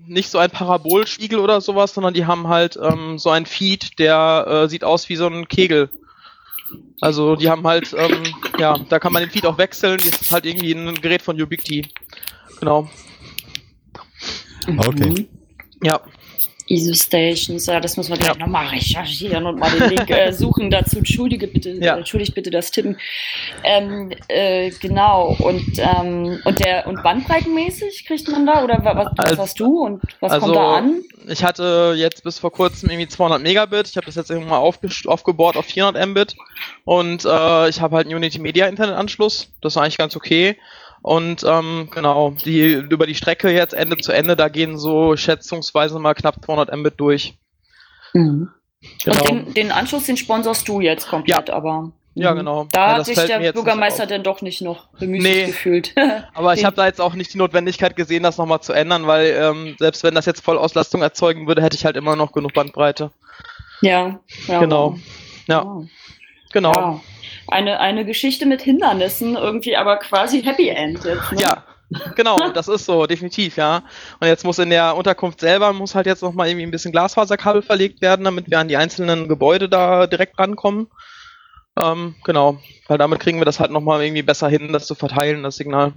nicht 0.07 0.29
so 0.29 0.37
ein 0.37 0.51
Parabolspiegel 0.51 1.39
oder 1.39 1.61
sowas, 1.61 1.93
sondern 1.93 2.13
die 2.13 2.25
haben 2.25 2.47
halt 2.47 2.77
ähm, 2.81 3.17
so 3.17 3.29
ein 3.31 3.45
Feed, 3.45 3.97
der 3.97 4.45
äh, 4.65 4.69
sieht 4.69 4.83
aus 4.83 5.09
wie 5.09 5.15
so 5.15 5.25
ein 5.27 5.47
Kegel. 5.47 5.89
Also 7.01 7.35
die 7.35 7.49
haben 7.49 7.65
halt, 7.65 7.95
ähm, 7.97 8.23
ja, 8.59 8.77
da 8.89 8.99
kann 8.99 9.13
man 9.13 9.23
den 9.23 9.31
Feed 9.31 9.45
auch 9.45 9.57
wechseln. 9.57 9.97
Das 9.97 10.21
ist 10.21 10.31
halt 10.31 10.45
irgendwie 10.45 10.73
ein 10.73 10.95
Gerät 10.95 11.21
von 11.21 11.41
Ubiquiti. 11.41 11.87
Genau. 12.59 12.89
Okay. 14.77 15.27
Ja. 15.85 16.01
ISO 16.67 16.95
Stations, 16.95 17.67
ja, 17.67 17.79
das 17.79 17.95
müssen 17.95 18.09
wir 18.09 18.17
gleich 18.17 18.33
Ja. 18.33 18.39
nochmal 18.39 18.65
recherchieren 18.69 19.45
und 19.45 19.59
mal 19.59 19.69
den 19.69 19.87
Link 19.89 20.09
äh, 20.09 20.31
suchen 20.33 20.71
dazu. 20.71 20.97
Entschuldige 20.97 21.45
bitte, 21.45 21.69
Ja. 21.73 21.93
äh, 21.93 21.97
entschuldigt 21.99 22.33
bitte 22.33 22.49
das 22.49 22.71
Tippen. 22.71 22.97
Ähm, 23.63 24.11
äh, 24.29 24.71
genau, 24.81 25.35
und, 25.37 25.63
ähm, 25.77 26.41
und 26.43 26.59
der 26.65 26.87
und 26.87 27.03
bandbreitenmäßig 27.03 28.05
kriegt 28.07 28.27
man 28.29 28.47
da 28.47 28.63
oder 28.63 28.83
wa- 28.83 28.95
was, 28.95 29.07
was 29.15 29.29
Also- 29.29 29.41
hast 29.43 29.59
du 29.59 29.79
und 29.85 30.01
was 30.21 30.31
also- 30.31 30.45
kommt 30.47 30.55
da 30.57 30.75
an? 30.77 31.01
Ich 31.27 31.43
hatte 31.43 31.93
jetzt 31.97 32.23
bis 32.23 32.39
vor 32.39 32.51
kurzem 32.51 32.89
irgendwie 32.89 33.07
200 33.09 33.43
Megabit. 33.43 33.87
Ich 33.87 33.97
habe 33.97 34.07
das 34.07 34.15
jetzt 34.15 34.31
irgendwann 34.31 34.49
mal 34.51 34.57
aufge 34.57 34.89
aufgebohrt 35.05 35.57
auf 35.57 35.65
400 35.67 36.03
Mbit. 36.07 36.35
Und 36.83 37.25
äh, 37.25 37.69
ich 37.69 37.79
habe 37.79 37.95
halt 37.95 38.07
einen 38.07 38.15
Unity 38.15 38.39
Media 38.39 38.65
Internetanschluss. 38.65 39.51
Das 39.61 39.73
ist 39.73 39.77
eigentlich 39.77 39.97
ganz 39.99 40.15
okay. 40.15 40.57
Und 41.07 41.43
ähm, 41.47 41.87
genau, 41.93 42.31
die 42.31 42.73
über 42.73 43.05
die 43.05 43.13
Strecke 43.13 43.51
jetzt 43.51 43.75
Ende 43.75 43.95
zu 43.97 44.11
Ende, 44.11 44.35
da 44.35 44.49
gehen 44.49 44.79
so 44.79 45.15
schätzungsweise 45.15 45.99
mal 45.99 46.15
knapp 46.15 46.43
200 46.43 46.75
Mbit 46.75 46.95
durch. 46.99 47.35
Mhm. 48.13 48.49
Genau. 49.03 49.19
Und 49.19 49.29
den, 49.29 49.53
den 49.53 49.71
Anschluss, 49.71 50.07
den 50.07 50.17
sponsorst 50.17 50.67
du 50.67 50.81
jetzt 50.81 51.07
komplett, 51.07 51.51
aber. 51.51 51.91
Ja, 52.15 52.31
Mhm. 52.33 52.37
genau. 52.37 52.67
Da 52.71 52.87
Ja, 52.93 52.97
hat 52.97 53.05
sich 53.05 53.19
der 53.23 53.51
Bürgermeister 53.53 54.07
denn 54.07 54.23
doch 54.23 54.41
nicht 54.41 54.61
noch 54.63 54.87
bemüht 54.97 55.21
Nee. 55.21 55.45
gefühlt. 55.45 55.93
Aber 56.33 56.53
ich 56.55 56.65
habe 56.65 56.75
da 56.75 56.85
jetzt 56.87 57.01
auch 57.01 57.13
nicht 57.13 57.31
die 57.33 57.37
Notwendigkeit 57.37 57.95
gesehen, 57.95 58.23
das 58.23 58.37
nochmal 58.37 58.61
zu 58.61 58.73
ändern, 58.73 59.05
weil 59.05 59.27
ähm, 59.37 59.75
selbst 59.77 60.01
wenn 60.03 60.15
das 60.15 60.25
jetzt 60.25 60.41
Vollauslastung 60.43 61.01
erzeugen 61.03 61.45
würde, 61.45 61.61
hätte 61.61 61.75
ich 61.75 61.85
halt 61.85 61.97
immer 61.97 62.15
noch 62.15 62.31
genug 62.31 62.53
Bandbreite. 62.53 63.11
ja, 63.81 64.19
ja. 64.47 64.59
Genau. 64.59 64.97
Ja, 65.47 65.65
Wow. 65.65 65.85
genau. 66.51 66.71
Ja. 66.73 67.01
Eine, 67.47 67.79
eine 67.79 68.05
Geschichte 68.05 68.45
mit 68.45 68.61
Hindernissen, 68.61 69.35
irgendwie 69.35 69.77
aber 69.77 69.97
quasi 69.97 70.41
Happy 70.41 70.69
End 70.69 71.03
jetzt. 71.03 71.31
Ne? 71.31 71.41
Ja, 71.41 71.63
genau, 72.15 72.49
das 72.49 72.67
ist 72.67 72.85
so, 72.85 73.05
definitiv, 73.05 73.57
ja. 73.57 73.83
Und 74.19 74.27
jetzt 74.27 74.43
muss 74.43 74.59
in 74.59 74.69
der 74.69 74.95
Unterkunft 74.95 75.39
selber, 75.39 75.73
muss 75.73 75.95
halt 75.95 76.07
jetzt 76.07 76.23
nochmal 76.23 76.47
irgendwie 76.47 76.65
ein 76.65 76.71
bisschen 76.71 76.91
Glasfaserkabel 76.91 77.61
verlegt 77.61 78.01
werden, 78.01 78.25
damit 78.25 78.49
wir 78.49 78.59
an 78.59 78.67
die 78.67 78.77
einzelnen 78.77 79.27
Gebäude 79.27 79.69
da 79.69 80.07
direkt 80.07 80.39
rankommen. 80.39 80.87
Ähm, 81.81 82.15
genau, 82.23 82.57
weil 82.87 82.97
damit 82.97 83.19
kriegen 83.19 83.39
wir 83.39 83.45
das 83.45 83.59
halt 83.59 83.71
nochmal 83.71 84.03
irgendwie 84.03 84.23
besser 84.23 84.47
hin, 84.47 84.71
das 84.71 84.87
zu 84.87 84.95
verteilen, 84.95 85.43
das 85.43 85.57
Signal. 85.57 85.93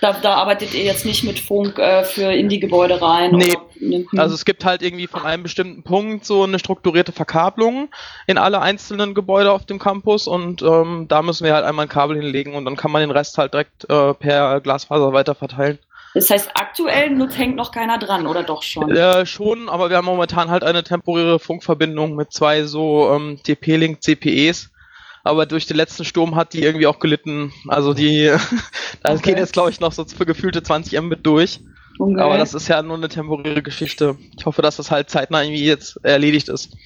Da, 0.00 0.12
da 0.12 0.34
arbeitet 0.34 0.74
ihr 0.74 0.84
jetzt 0.84 1.04
nicht 1.04 1.24
mit 1.24 1.40
Funk 1.40 1.78
äh, 1.78 2.04
für 2.04 2.32
in 2.32 2.48
die 2.48 2.60
Gebäude 2.60 3.00
rein? 3.02 3.32
Nee. 3.32 3.50
Oder, 3.50 3.68
Mhm. 3.80 4.06
Also 4.16 4.34
es 4.34 4.44
gibt 4.44 4.64
halt 4.64 4.82
irgendwie 4.82 5.06
von 5.06 5.22
einem 5.24 5.42
bestimmten 5.42 5.82
Punkt 5.82 6.24
so 6.24 6.44
eine 6.44 6.58
strukturierte 6.58 7.12
Verkabelung 7.12 7.88
in 8.26 8.38
alle 8.38 8.60
einzelnen 8.60 9.14
Gebäude 9.14 9.52
auf 9.52 9.66
dem 9.66 9.78
Campus 9.78 10.26
und 10.26 10.62
ähm, 10.62 11.06
da 11.08 11.22
müssen 11.22 11.44
wir 11.44 11.54
halt 11.54 11.64
einmal 11.64 11.86
ein 11.86 11.88
Kabel 11.88 12.16
hinlegen 12.16 12.54
und 12.54 12.64
dann 12.64 12.76
kann 12.76 12.90
man 12.90 13.00
den 13.00 13.10
Rest 13.10 13.38
halt 13.38 13.54
direkt 13.54 13.88
äh, 13.88 14.14
per 14.14 14.60
Glasfaser 14.60 15.12
weiter 15.12 15.34
verteilen. 15.34 15.78
das 16.14 16.30
heißt, 16.30 16.50
aktuell 16.54 17.16
hängt 17.34 17.56
noch 17.56 17.72
keiner 17.72 17.98
dran, 17.98 18.26
oder 18.26 18.42
doch 18.42 18.62
schon? 18.62 18.90
Äh, 18.90 19.26
schon, 19.26 19.68
aber 19.68 19.90
wir 19.90 19.96
haben 19.96 20.06
momentan 20.06 20.50
halt 20.50 20.64
eine 20.64 20.82
temporäre 20.82 21.38
Funkverbindung 21.38 22.16
mit 22.16 22.32
zwei 22.32 22.64
so 22.64 23.12
ähm, 23.14 23.38
TP-Link 23.42 24.02
CPEs. 24.02 24.70
Aber 25.28 25.46
durch 25.46 25.66
den 25.66 25.76
letzten 25.76 26.04
Sturm 26.04 26.36
hat 26.36 26.54
die 26.54 26.62
irgendwie 26.62 26.86
auch 26.86 26.98
gelitten. 26.98 27.52
Also 27.68 27.92
die, 27.94 28.26
da 29.02 29.12
Okay. 29.12 29.22
gehen 29.22 29.38
jetzt 29.38 29.52
glaube 29.52 29.70
ich 29.70 29.80
noch 29.80 29.92
so 29.92 30.04
für 30.04 30.26
gefühlte 30.26 30.62
20 30.62 31.00
Mbit 31.00 31.26
durch. 31.26 31.60
Okay. 31.98 32.20
Aber 32.20 32.38
das 32.38 32.54
ist 32.54 32.68
ja 32.68 32.82
nur 32.82 32.96
eine 32.96 33.08
temporäre 33.08 33.62
Geschichte. 33.62 34.16
Ich 34.38 34.46
hoffe, 34.46 34.62
dass 34.62 34.76
das 34.76 34.90
halt 34.90 35.10
zeitnah 35.10 35.42
irgendwie 35.42 35.64
jetzt 35.64 35.96
erledigt 36.04 36.48
ist. 36.48 36.76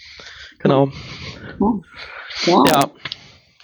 Genau. 0.58 0.90
wow. 1.58 1.84
Ja. 2.68 2.90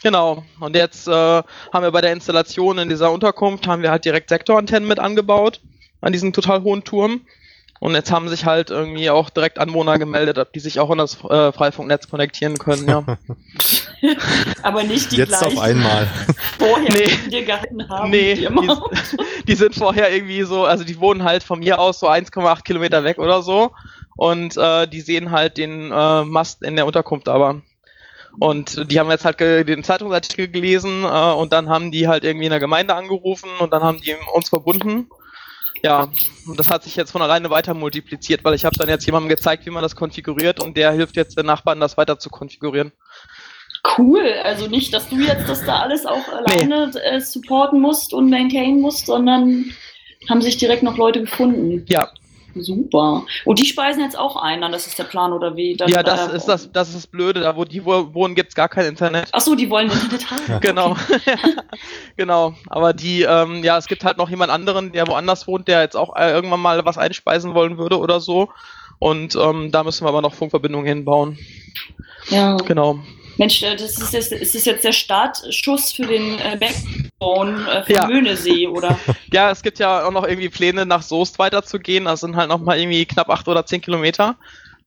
Genau. 0.03 0.45
Und 0.61 0.77
jetzt 0.77 1.09
äh, 1.09 1.13
haben 1.13 1.83
wir 1.83 1.91
bei 1.91 2.01
der 2.01 2.13
Installation 2.13 2.79
in 2.79 2.89
dieser 2.89 3.11
Unterkunft 3.11 3.67
haben 3.67 3.83
wir 3.83 3.91
halt 3.91 4.05
direkt 4.05 4.29
Sektorantennen 4.29 4.89
mit 4.89 4.99
angebaut 5.01 5.61
an 6.01 6.13
diesem 6.13 6.33
total 6.33 6.63
hohen 6.63 6.85
Turm. 6.85 7.23
Und 7.81 7.95
jetzt 7.95 8.11
haben 8.11 8.29
sich 8.29 8.45
halt 8.45 8.71
irgendwie 8.71 9.09
auch 9.11 9.31
direkt 9.31 9.59
Anwohner 9.59 9.99
gemeldet, 9.99 10.39
ob 10.39 10.53
die 10.53 10.61
sich 10.61 10.81
auch 10.81 10.91
in 10.91 10.99
das 10.99 11.23
äh, 11.25 11.53
Freifunknetz 11.53 12.09
konnektieren 12.09 12.59
können, 12.59 12.89
ja. 12.89 13.05
Aber 14.63 14.83
nicht 14.83 15.13
die 15.13 15.17
Jetzt 15.17 15.39
gleichen 15.39 15.59
auf 15.59 15.63
einmal. 15.63 16.09
vorher 16.59 16.93
Nee. 16.93 17.11
die 17.27 17.31
wir 17.31 17.45
gehalten 17.45 17.89
haben. 17.89 18.11
nee, 18.11 18.35
die 18.35 18.47
die, 18.47 18.69
die 19.47 19.55
sind 19.55 19.75
vorher 19.75 20.13
irgendwie 20.13 20.43
so, 20.43 20.65
also 20.65 20.85
die 20.85 20.99
wohnen 21.01 21.23
halt 21.25 21.43
von 21.43 21.61
mir 21.61 21.79
aus 21.79 22.01
so 22.01 22.09
1,8 22.09 22.63
Kilometer 22.63 23.05
weg 23.05 23.19
oder 23.19 23.43
so. 23.43 23.73
Und 24.17 24.57
äh, 24.57 24.89
die 24.89 25.01
sehen 25.01 25.31
halt 25.31 25.57
den 25.57 25.93
äh, 25.93 26.25
Mast 26.25 26.63
in 26.63 26.75
der 26.75 26.87
Unterkunft 26.87 27.29
aber. 27.29 27.63
Und 28.41 28.91
die 28.91 29.01
haben 29.01 29.11
jetzt 29.11 29.25
halt 29.25 29.39
ge 29.39 29.65
den 29.65 29.83
Zeitungsartikel 29.83 30.49
gelesen 30.49 31.05
äh, 31.05 31.33
und 31.33 31.53
dann 31.53 31.69
haben 31.69 31.91
die 31.91 32.09
halt 32.09 32.25
irgendwie 32.25 32.47
in 32.47 32.51
der 32.51 32.61
Gemeinde 32.61 32.95
angerufen 32.95 33.49
und 33.59 33.73
dann 33.73 33.83
haben 33.83 34.01
die 34.01 34.15
uns 34.35 34.49
verbunden. 34.49 35.09
Ja, 35.83 36.09
und 36.47 36.59
das 36.59 36.71
hat 36.71 36.83
sich 36.83 36.97
jetzt 36.97 37.13
von 37.13 37.23
alleine 37.23 37.51
weiter 37.51 37.75
multipliziert, 37.75 38.45
weil 38.45 38.55
ich 38.55 38.65
habe 38.65 38.77
dann 38.77 38.89
jetzt 38.89 39.07
jemandem 39.07 39.29
gezeigt, 39.29 39.67
wie 39.67 39.71
man 39.71 39.83
das 39.83 39.97
konfiguriert 39.97 40.63
und 40.63 40.77
der 40.77 40.93
hilft 40.93 41.17
jetzt 41.17 41.39
den 41.39 41.47
Nachbarn, 41.47 41.81
das 41.81 41.97
weiter 41.97 42.19
zu 42.19 42.31
konfigurieren. 42.31 42.93
Cool, 43.97 44.33
also 44.43 44.67
nicht, 44.67 44.93
dass 44.93 45.09
du 45.09 45.17
jetzt 45.17 45.49
das 45.49 45.65
da 45.65 45.81
alles 45.81 46.05
auch 46.05 46.29
alleine 46.29 46.91
äh, 47.03 47.21
supporten 47.21 47.81
musst 47.81 48.13
und 48.13 48.29
maintainen 48.29 48.81
musst, 48.81 49.07
sondern 49.07 49.73
haben 50.29 50.43
sich 50.43 50.57
direkt 50.57 50.83
noch 50.83 50.97
Leute 50.97 51.21
gefunden. 51.21 51.85
Ja, 51.89 52.11
Super. 52.63 53.25
Und 53.45 53.59
die 53.59 53.67
speisen 53.67 54.03
jetzt 54.03 54.19
auch 54.19 54.37
ein, 54.37 54.61
dann 54.61 54.73
das 54.73 54.87
ist 54.87 54.99
der 54.99 55.05
Plan 55.05 55.33
oder 55.33 55.57
wie? 55.57 55.77
Dann, 55.77 55.89
ja, 55.89 56.03
das 56.03 56.29
äh, 56.29 56.37
ist 56.37 56.47
das, 56.47 56.73
das 56.73 56.89
ist 56.89 56.97
das 56.97 57.07
Blöde, 57.07 57.41
da 57.41 57.57
wo 57.57 57.65
die 57.65 57.85
wo 57.85 58.15
wohnen, 58.15 58.35
gibt's 58.35 58.55
gar 58.55 58.69
kein 58.69 58.87
Internet. 58.87 59.29
Ach 59.33 59.41
so, 59.41 59.55
die 59.55 59.71
wollen 59.71 59.91
Internet 59.91 60.31
haben. 60.31 60.43
Ja. 60.49 60.59
Genau. 60.69 60.97
genau. 62.17 62.55
Aber 62.69 62.93
die, 62.93 63.23
ähm, 63.23 63.65
ja, 63.65 63.79
es 63.79 63.87
gibt 63.87 64.05
halt 64.05 64.19
noch 64.19 64.29
jemand 64.29 64.51
anderen, 64.51 64.93
der 64.93 65.07
woanders 65.07 65.47
wohnt, 65.47 65.67
der 65.67 65.81
jetzt 65.81 65.97
auch 65.97 66.15
äh, 66.15 66.31
irgendwann 66.31 66.61
mal 66.61 66.85
was 66.85 66.99
einspeisen 66.99 67.55
wollen 67.55 67.79
würde 67.79 67.99
oder 67.99 68.21
so. 68.21 68.51
Und 68.99 69.37
ähm, 69.37 69.71
da 69.71 69.85
müssen 69.85 70.05
wir 70.05 70.09
aber 70.09 70.21
noch 70.21 70.35
Funkverbindungen 70.35 70.87
hinbauen. 70.87 71.39
Ja. 72.29 72.57
Genau. 72.57 72.99
Mensch, 73.39 73.63
äh, 73.63 73.77
das 73.77 73.99
ist, 73.99 74.15
das 74.15 74.31
ist 74.31 74.67
jetzt 74.67 74.85
der 74.85 74.93
Startschuss 74.93 75.93
für 75.93 76.07
den 76.07 76.39
äh, 76.39 76.57
Backbone 76.59 77.08
äh, 77.21 77.83
von 77.85 77.95
Ja. 77.95 78.07
Möhnesee, 78.07 78.67
oder? 78.69 78.99
Ja, 79.33 79.51
es 79.51 79.63
gibt 79.63 79.79
ja 79.79 80.07
auch 80.07 80.13
noch 80.13 80.25
irgendwie 80.27 80.49
Pläne, 80.49 80.87
nach 80.87 81.03
Soest 81.03 81.39
weiterzugehen. 81.39 82.05
Das 82.07 82.21
sind 82.21 82.37
halt 82.37 82.49
noch 82.49 82.61
mal 82.61 82.79
irgendwie 82.79 83.05
knapp 83.07 83.29
acht 83.31 83.49
oder 83.49 83.67
zehn 83.67 83.81
Kilometer. 83.81 84.37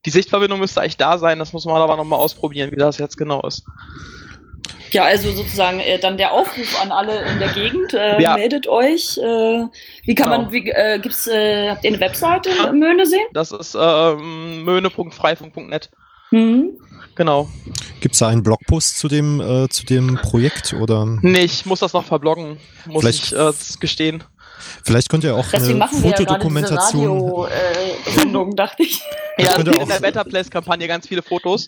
Die 0.04 0.10
Sichtverbindung 0.10 0.58
müsste 0.58 0.80
eigentlich 0.80 0.96
da 0.96 1.18
sein. 1.18 1.38
Das 1.38 1.52
muss 1.52 1.64
man 1.64 1.76
aber 1.80 1.96
noch 1.96 2.04
mal 2.04 2.16
ausprobieren, 2.16 2.70
wie 2.72 2.76
das 2.76 2.98
jetzt 2.98 3.16
genau 3.16 3.40
ist. 3.42 3.64
Ja, 4.90 5.04
also 5.04 5.30
sozusagen 5.30 5.80
äh, 5.80 5.98
dann 5.98 6.18
der 6.18 6.32
Aufruf 6.32 6.80
an 6.82 6.92
alle 6.92 7.22
in 7.24 7.38
der 7.38 7.48
Gegend. 7.48 7.94
Äh, 7.94 8.20
Ja. 8.20 8.34
Meldet 8.34 8.66
euch. 8.68 9.16
Äh, 9.18 9.64
wie 10.04 10.14
kann 10.14 10.30
Genau. 10.30 10.42
man, 10.42 10.52
wie, 10.52 10.68
äh, 10.70 10.98
gibt's, 10.98 11.26
äh, 11.28 11.70
habt 11.70 11.84
ihr 11.84 11.90
eine 11.90 12.00
Webseite 12.00 12.50
Ja. 12.50 12.72
Möhnesee? 12.72 13.20
Das 13.32 13.52
ist 13.52 13.76
ähm, 13.80 14.64
möhne.freifunk.net. 14.64 15.90
Mhm. 16.30 16.78
Genau. 17.14 17.48
Gibt 18.00 18.14
es 18.14 18.18
da 18.20 18.28
einen 18.28 18.42
Blogpost 18.42 18.96
zu 18.98 19.08
dem, 19.08 19.40
äh, 19.40 19.68
zu 19.68 19.84
dem 19.84 20.16
Projekt? 20.22 20.72
Oder 20.72 21.04
Nee, 21.20 21.40
ich 21.44 21.66
muss 21.66 21.80
das 21.80 21.92
noch 21.92 22.04
verbloggen, 22.04 22.56
muss 22.86 23.02
Vielleicht- 23.02 23.32
ich 23.32 23.38
äh, 23.38 23.52
gestehen. 23.80 24.24
vielleicht 24.82 25.08
könnt 25.10 25.24
ihr 25.24 25.36
auch 25.36 25.46
Deswegen 25.52 25.82
eine 25.82 25.90
wir 25.92 25.98
ja 26.10 26.16
diese 26.16 26.24
Fotodokumentation. 26.26 27.18
Radio-Sendung, 27.20 28.56
dachte 28.56 28.82
ich. 28.82 29.02
Ja, 29.38 29.56
es 29.58 29.64
gibt 29.64 29.76
in 29.76 29.88
der 29.88 30.00
Better 30.00 30.24
Place-Kampagne 30.24 30.88
ganz 30.88 31.06
viele 31.06 31.22
Fotos. 31.22 31.66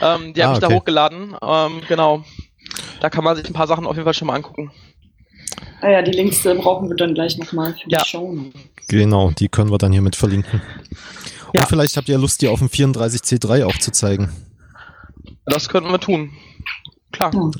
Ähm, 0.00 0.34
die 0.34 0.42
habe 0.42 0.52
Ah, 0.52 0.54
ich 0.54 0.60
da 0.60 0.66
okay. 0.66 0.76
hochgeladen. 0.76 1.36
Ähm, 1.42 1.80
genau. 1.88 2.24
Da 3.00 3.10
kann 3.10 3.24
man 3.24 3.36
sich 3.36 3.46
ein 3.46 3.52
paar 3.52 3.66
Sachen 3.66 3.86
auf 3.86 3.94
jeden 3.96 4.04
Fall 4.04 4.14
schon 4.14 4.26
mal 4.26 4.34
angucken. 4.34 4.70
Ah 5.80 5.88
ja, 5.90 6.02
die 6.02 6.12
Links 6.12 6.44
äh, 6.46 6.54
brauchen 6.54 6.88
wir 6.88 6.96
dann 6.96 7.14
gleich 7.14 7.36
nochmal 7.38 7.74
für 7.74 7.88
Ja. 7.90 8.00
die 8.02 8.08
Show. 8.08 8.36
Genau, 8.88 9.30
die 9.30 9.48
können 9.48 9.70
wir 9.70 9.78
dann 9.78 9.92
hier 9.92 10.02
mit 10.02 10.16
verlinken. 10.16 10.60
Ja. 11.54 11.62
Und 11.62 11.68
vielleicht 11.68 11.96
habt 11.96 12.08
ihr 12.08 12.18
Lust, 12.18 12.42
die 12.42 12.48
auf 12.48 12.58
dem 12.58 12.68
34C3 12.68 13.64
auch 13.64 13.78
zu 13.78 13.90
zeigen. 13.92 14.30
Das 15.50 15.68
könnten 15.68 15.90
wir 15.90 15.98
tun. 16.00 16.30
Klar. 17.12 17.32
Ja. 17.34 17.50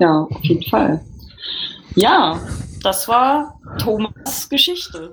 ja, 0.00 0.20
auf 0.30 0.42
jeden 0.44 0.68
Fall. 0.68 1.04
Ja, 1.94 2.40
das 2.82 3.06
war 3.08 3.58
Thomas 3.78 4.48
Geschichte, 4.48 5.12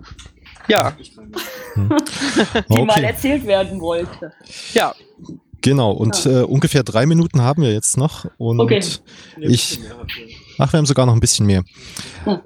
Ja, 0.67 0.93
die 1.75 2.81
mal 2.83 3.03
erzählt 3.03 3.45
werden 3.45 3.79
wollte. 3.79 4.31
ja. 4.73 4.93
Genau, 5.61 5.91
und 5.91 6.25
äh, 6.25 6.41
ungefähr 6.41 6.83
drei 6.83 7.05
Minuten 7.05 7.41
haben 7.41 7.61
wir 7.61 7.71
jetzt 7.71 7.95
noch. 7.95 8.25
Und 8.37 8.59
Okay. 8.59 8.83
ich. 9.39 9.79
Ach, 10.57 10.73
wir 10.73 10.77
haben 10.77 10.85
sogar 10.85 11.05
noch 11.05 11.13
ein 11.13 11.21
bisschen 11.21 11.45
mehr. 11.45 11.63
Hm. 12.25 12.39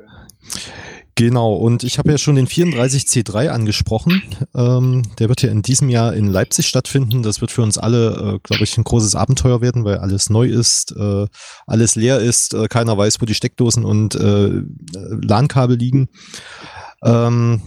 Genau, 1.17 1.55
und 1.55 1.83
ich 1.83 1.97
habe 1.97 2.11
ja 2.11 2.19
schon 2.19 2.35
den 2.35 2.47
34C3 2.47 3.47
angesprochen. 3.47 4.21
Ähm, 4.53 5.01
der 5.17 5.29
wird 5.29 5.41
ja 5.41 5.49
in 5.49 5.63
diesem 5.63 5.89
Jahr 5.89 6.13
in 6.13 6.27
Leipzig 6.27 6.67
stattfinden. 6.67 7.23
Das 7.23 7.41
wird 7.41 7.49
für 7.49 7.63
uns 7.63 7.79
alle, 7.79 8.35
äh, 8.35 8.39
glaube 8.43 8.63
ich, 8.63 8.77
ein 8.77 8.83
großes 8.83 9.15
Abenteuer 9.15 9.59
werden, 9.59 9.83
weil 9.83 9.97
alles 9.97 10.29
neu 10.29 10.45
ist, 10.47 10.95
äh, 10.95 11.25
alles 11.65 11.95
leer 11.95 12.19
ist, 12.19 12.53
äh, 12.53 12.67
keiner 12.67 12.95
weiß, 12.99 13.19
wo 13.19 13.25
die 13.25 13.33
Steckdosen 13.33 13.83
und 13.83 14.13
äh, 14.13 14.61
LAN-Kabel 14.93 15.77
liegen. 15.77 16.09
Ähm, 17.03 17.63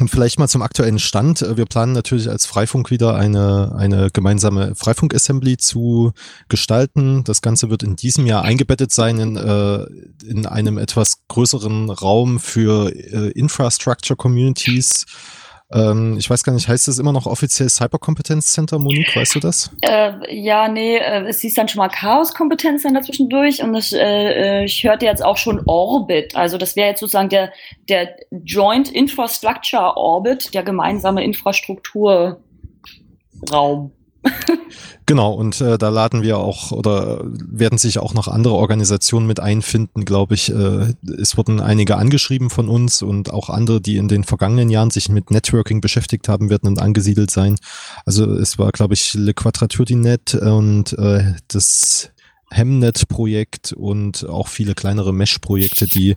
und 0.00 0.08
vielleicht 0.08 0.38
mal 0.38 0.48
zum 0.48 0.62
aktuellen 0.62 0.98
Stand. 0.98 1.42
Äh, 1.42 1.56
Wir 1.56 1.66
planen 1.66 1.92
natürlich 1.92 2.28
als 2.28 2.46
Freifunk 2.46 2.90
wieder 2.90 3.14
eine, 3.14 3.74
eine 3.76 4.10
gemeinsame 4.10 4.74
Freifunk-Assembly 4.74 5.58
zu 5.58 6.12
gestalten. 6.48 7.24
Das 7.24 7.42
Ganze 7.42 7.68
wird 7.68 7.82
in 7.82 7.96
diesem 7.96 8.26
Jahr 8.26 8.42
eingebettet 8.42 8.92
sein 8.92 9.18
in, 9.18 9.36
äh, 9.36 9.84
in 10.26 10.46
einem 10.46 10.78
etwas 10.78 11.26
größeren 11.28 11.90
Raum 11.90 12.40
für 12.40 12.90
äh, 12.94 13.30
Infrastructure 13.32 14.16
Communities. 14.16 15.04
Ähm, 15.74 16.16
ich 16.18 16.28
weiß 16.28 16.44
gar 16.44 16.52
nicht, 16.52 16.68
heißt 16.68 16.88
das 16.88 16.98
immer 16.98 17.12
noch 17.12 17.26
offiziell 17.26 17.68
Cyberkompetenz 17.68 18.52
Center, 18.52 18.78
Monique, 18.78 19.16
weißt 19.16 19.34
du 19.36 19.40
das? 19.40 19.70
Äh, 19.80 20.12
ja, 20.34 20.68
nee, 20.68 20.96
äh, 20.96 21.26
es 21.26 21.40
hieß 21.40 21.54
dann 21.54 21.68
schon 21.68 21.78
mal 21.78 21.88
Chaos-Kompetenz 21.88 22.82
dann 22.82 22.94
dazwischendurch 22.94 23.62
und 23.62 23.72
das, 23.72 23.92
äh, 23.92 23.98
äh, 24.60 24.64
ich 24.64 24.84
hörte 24.84 25.06
jetzt 25.06 25.24
auch 25.24 25.36
schon 25.36 25.62
Orbit. 25.66 26.36
Also 26.36 26.58
das 26.58 26.76
wäre 26.76 26.88
jetzt 26.88 27.00
sozusagen 27.00 27.30
der, 27.30 27.52
der 27.88 28.16
Joint 28.44 28.90
Infrastructure 28.90 29.96
Orbit, 29.96 30.52
der 30.52 30.62
gemeinsame 30.62 31.24
Infrastrukturraum. 31.24 32.36
Genau, 35.06 35.32
und 35.32 35.60
äh, 35.60 35.78
da 35.78 35.88
laden 35.88 36.22
wir 36.22 36.38
auch 36.38 36.70
oder 36.70 37.24
werden 37.24 37.76
sich 37.76 37.98
auch 37.98 38.14
noch 38.14 38.28
andere 38.28 38.54
Organisationen 38.54 39.26
mit 39.26 39.40
einfinden, 39.40 40.04
glaube 40.04 40.34
ich. 40.34 40.50
Äh, 40.50 40.94
es 41.20 41.36
wurden 41.36 41.60
einige 41.60 41.96
angeschrieben 41.96 42.50
von 42.50 42.68
uns 42.68 43.02
und 43.02 43.32
auch 43.32 43.50
andere, 43.50 43.80
die 43.80 43.96
in 43.96 44.06
den 44.06 44.22
vergangenen 44.22 44.70
Jahren 44.70 44.90
sich 44.90 45.08
mit 45.08 45.30
Networking 45.30 45.80
beschäftigt 45.80 46.28
haben, 46.28 46.50
werden 46.50 46.74
dann 46.74 46.84
angesiedelt 46.84 47.30
sein. 47.30 47.56
Also 48.06 48.30
es 48.32 48.58
war, 48.58 48.70
glaube 48.70 48.94
ich, 48.94 49.14
Le 49.14 49.34
Quadrature 49.34 49.86
du 49.86 49.96
Net 49.96 50.34
und 50.34 50.92
äh, 50.98 51.34
das 51.48 52.10
Hemnet-Projekt 52.50 53.72
und 53.72 54.28
auch 54.28 54.48
viele 54.48 54.74
kleinere 54.74 55.12
Mesh-Projekte, 55.12 55.86
die 55.86 56.16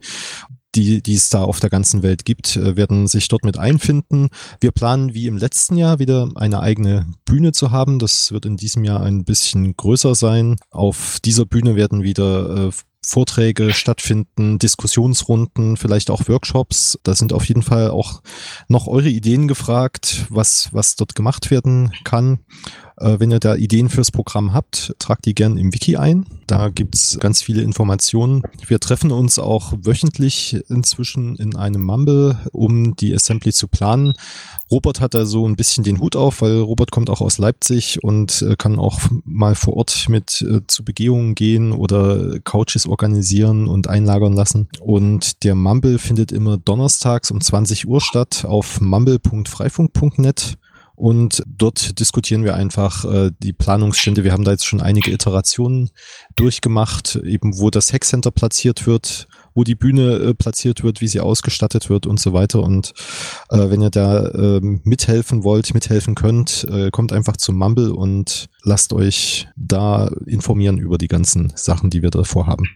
die, 0.75 1.01
die 1.01 1.15
es 1.15 1.29
da 1.29 1.43
auf 1.43 1.59
der 1.59 1.69
ganzen 1.69 2.03
Welt 2.03 2.25
gibt, 2.25 2.55
äh, 2.55 2.75
werden 2.75 3.07
sich 3.07 3.27
dort 3.27 3.43
mit 3.43 3.57
einfinden. 3.57 4.29
Wir 4.59 4.71
planen 4.71 5.13
wie 5.13 5.27
im 5.27 5.37
letzten 5.37 5.77
Jahr 5.77 5.99
wieder 5.99 6.29
eine 6.35 6.59
eigene 6.59 7.07
Bühne 7.25 7.51
zu 7.51 7.71
haben. 7.71 7.99
Das 7.99 8.31
wird 8.31 8.45
in 8.45 8.57
diesem 8.57 8.83
Jahr 8.83 9.01
ein 9.01 9.23
bisschen 9.23 9.75
größer 9.75 10.15
sein. 10.15 10.57
Auf 10.71 11.19
dieser 11.23 11.45
Bühne 11.45 11.75
werden 11.75 12.03
wieder 12.03 12.67
äh, 12.67 12.71
Vorträge 13.05 13.73
stattfinden, 13.73 14.59
Diskussionsrunden, 14.59 15.77
vielleicht 15.77 16.09
auch 16.09 16.27
Workshops. 16.27 16.99
Da 17.03 17.15
sind 17.15 17.33
auf 17.33 17.45
jeden 17.45 17.61
Fall 17.61 17.91
auch 17.91 18.21
noch 18.67 18.87
eure 18.87 19.09
Ideen 19.09 19.47
gefragt, 19.47 20.25
was, 20.29 20.69
was 20.73 20.95
dort 20.95 21.15
gemacht 21.15 21.51
werden 21.51 21.91
kann. 22.03 22.39
Äh, 22.97 23.19
wenn 23.19 23.31
ihr 23.31 23.39
da 23.39 23.55
Ideen 23.55 23.89
fürs 23.89 24.11
Programm 24.11 24.53
habt, 24.53 24.95
tragt 24.99 25.25
die 25.25 25.35
gern 25.35 25.57
im 25.57 25.73
Wiki 25.73 25.97
ein. 25.97 26.25
Da 26.47 26.69
gibt's 26.69 27.17
ganz 27.19 27.41
viele 27.41 27.61
Informationen. 27.61 28.43
Wir 28.67 28.79
treffen 28.79 29.11
uns 29.11 29.39
auch 29.39 29.73
wöchentlich 29.81 30.57
inzwischen 30.69 31.35
in 31.35 31.55
einem 31.55 31.83
Mumble, 31.83 32.37
um 32.51 32.95
die 32.95 33.13
Assembly 33.13 33.51
zu 33.51 33.67
planen. 33.67 34.13
Robert 34.71 35.01
hat 35.01 35.13
da 35.13 35.25
so 35.25 35.47
ein 35.47 35.55
bisschen 35.55 35.83
den 35.83 35.99
Hut 35.99 36.15
auf, 36.15 36.41
weil 36.41 36.59
Robert 36.59 36.91
kommt 36.91 37.09
auch 37.09 37.21
aus 37.21 37.37
Leipzig 37.37 38.03
und 38.03 38.41
äh, 38.41 38.55
kann 38.55 38.79
auch 38.79 38.99
mal 39.25 39.55
vor 39.55 39.75
Ort 39.75 40.07
mit 40.09 40.41
äh, 40.41 40.61
zu 40.67 40.83
Begehungen 40.83 41.35
gehen 41.35 41.71
oder 41.71 42.39
Couches 42.41 42.87
organisieren 42.87 43.67
und 43.67 43.87
einlagern 43.87 44.33
lassen. 44.33 44.69
Und 44.79 45.43
der 45.43 45.55
Mumble 45.55 45.99
findet 45.99 46.31
immer 46.31 46.57
donnerstags 46.57 47.31
um 47.31 47.41
20 47.41 47.87
Uhr 47.87 48.01
statt 48.01 48.45
auf 48.45 48.79
mumble.freifunk.net. 48.81 50.57
Und 50.95 51.43
dort 51.45 51.99
diskutieren 51.99 52.43
wir 52.43 52.55
einfach 52.55 53.05
äh, 53.05 53.31
die 53.39 53.53
Planungsstände. 53.53 54.23
Wir 54.23 54.31
haben 54.31 54.43
da 54.43 54.51
jetzt 54.51 54.65
schon 54.65 54.81
einige 54.81 55.11
Iterationen 55.11 55.89
durchgemacht, 56.35 57.15
eben 57.17 57.57
wo 57.57 57.69
das 57.69 57.91
Hackcenter 57.91 58.31
platziert 58.31 58.87
wird, 58.87 59.27
wo 59.53 59.63
die 59.63 59.75
Bühne 59.75 60.15
äh, 60.15 60.33
platziert 60.33 60.83
wird, 60.83 61.01
wie 61.01 61.07
sie 61.07 61.19
ausgestattet 61.19 61.89
wird 61.89 62.05
und 62.05 62.19
so 62.19 62.33
weiter. 62.33 62.61
Und 62.61 62.93
äh, 63.49 63.69
wenn 63.69 63.81
ihr 63.81 63.89
da 63.89 64.25
äh, 64.27 64.59
mithelfen 64.61 65.43
wollt, 65.43 65.73
mithelfen 65.73 66.15
könnt, 66.15 66.65
äh, 66.69 66.91
kommt 66.91 67.11
einfach 67.11 67.37
zum 67.37 67.57
Mumble 67.57 67.93
und 67.93 68.47
lasst 68.63 68.93
euch 68.93 69.47
da 69.55 70.09
informieren 70.25 70.77
über 70.77 70.97
die 70.97 71.07
ganzen 71.07 71.51
Sachen, 71.55 71.89
die 71.89 72.01
wir 72.01 72.09
da 72.09 72.23
vorhaben. 72.23 72.69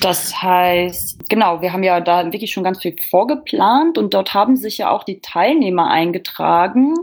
Das 0.00 0.42
heißt, 0.42 1.28
genau, 1.28 1.60
wir 1.60 1.72
haben 1.72 1.82
ja 1.82 2.00
da 2.00 2.32
wirklich 2.32 2.52
schon 2.52 2.64
ganz 2.64 2.80
viel 2.80 2.94
vorgeplant 3.10 3.98
und 3.98 4.14
dort 4.14 4.34
haben 4.34 4.56
sich 4.56 4.78
ja 4.78 4.90
auch 4.90 5.04
die 5.04 5.20
Teilnehmer 5.20 5.88
eingetragen. 5.88 6.94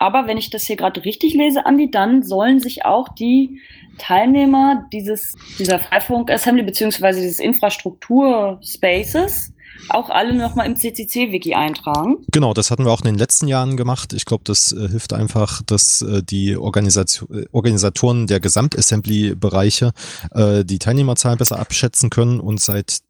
Aber 0.00 0.26
wenn 0.26 0.38
ich 0.38 0.50
das 0.50 0.64
hier 0.64 0.76
gerade 0.76 1.04
richtig 1.04 1.34
lese, 1.34 1.66
Andi, 1.66 1.90
dann 1.90 2.22
sollen 2.22 2.58
sich 2.58 2.86
auch 2.86 3.10
die 3.10 3.60
Teilnehmer 3.98 4.86
dieses, 4.92 5.34
dieser 5.58 5.78
Freifunk-Assembly 5.78 6.62
beziehungsweise 6.62 7.20
dieses 7.20 7.38
Infrastruktur-Spaces 7.38 9.52
auch 9.88 10.08
alle 10.08 10.34
nochmal 10.34 10.66
im 10.66 10.76
CCC-Wiki 10.76 11.54
eintragen. 11.54 12.18
Genau, 12.30 12.54
das 12.54 12.70
hatten 12.70 12.84
wir 12.84 12.92
auch 12.92 13.00
in 13.00 13.06
den 13.06 13.18
letzten 13.18 13.48
Jahren 13.48 13.76
gemacht. 13.76 14.12
Ich 14.14 14.24
glaube, 14.24 14.44
das 14.44 14.72
äh, 14.72 14.88
hilft 14.88 15.12
einfach, 15.12 15.62
dass 15.62 16.02
äh, 16.02 16.22
die 16.22 16.56
Organisation, 16.56 17.42
äh, 17.42 17.46
Organisatoren 17.52 18.26
der 18.26 18.40
Gesamtassembly-Bereiche 18.40 19.92
äh, 20.32 20.64
die 20.64 20.78
Teilnehmerzahlen 20.78 21.38
besser 21.38 21.58
abschätzen 21.58 22.08
können 22.08 22.40
und 22.40 22.60
seit 22.60 23.00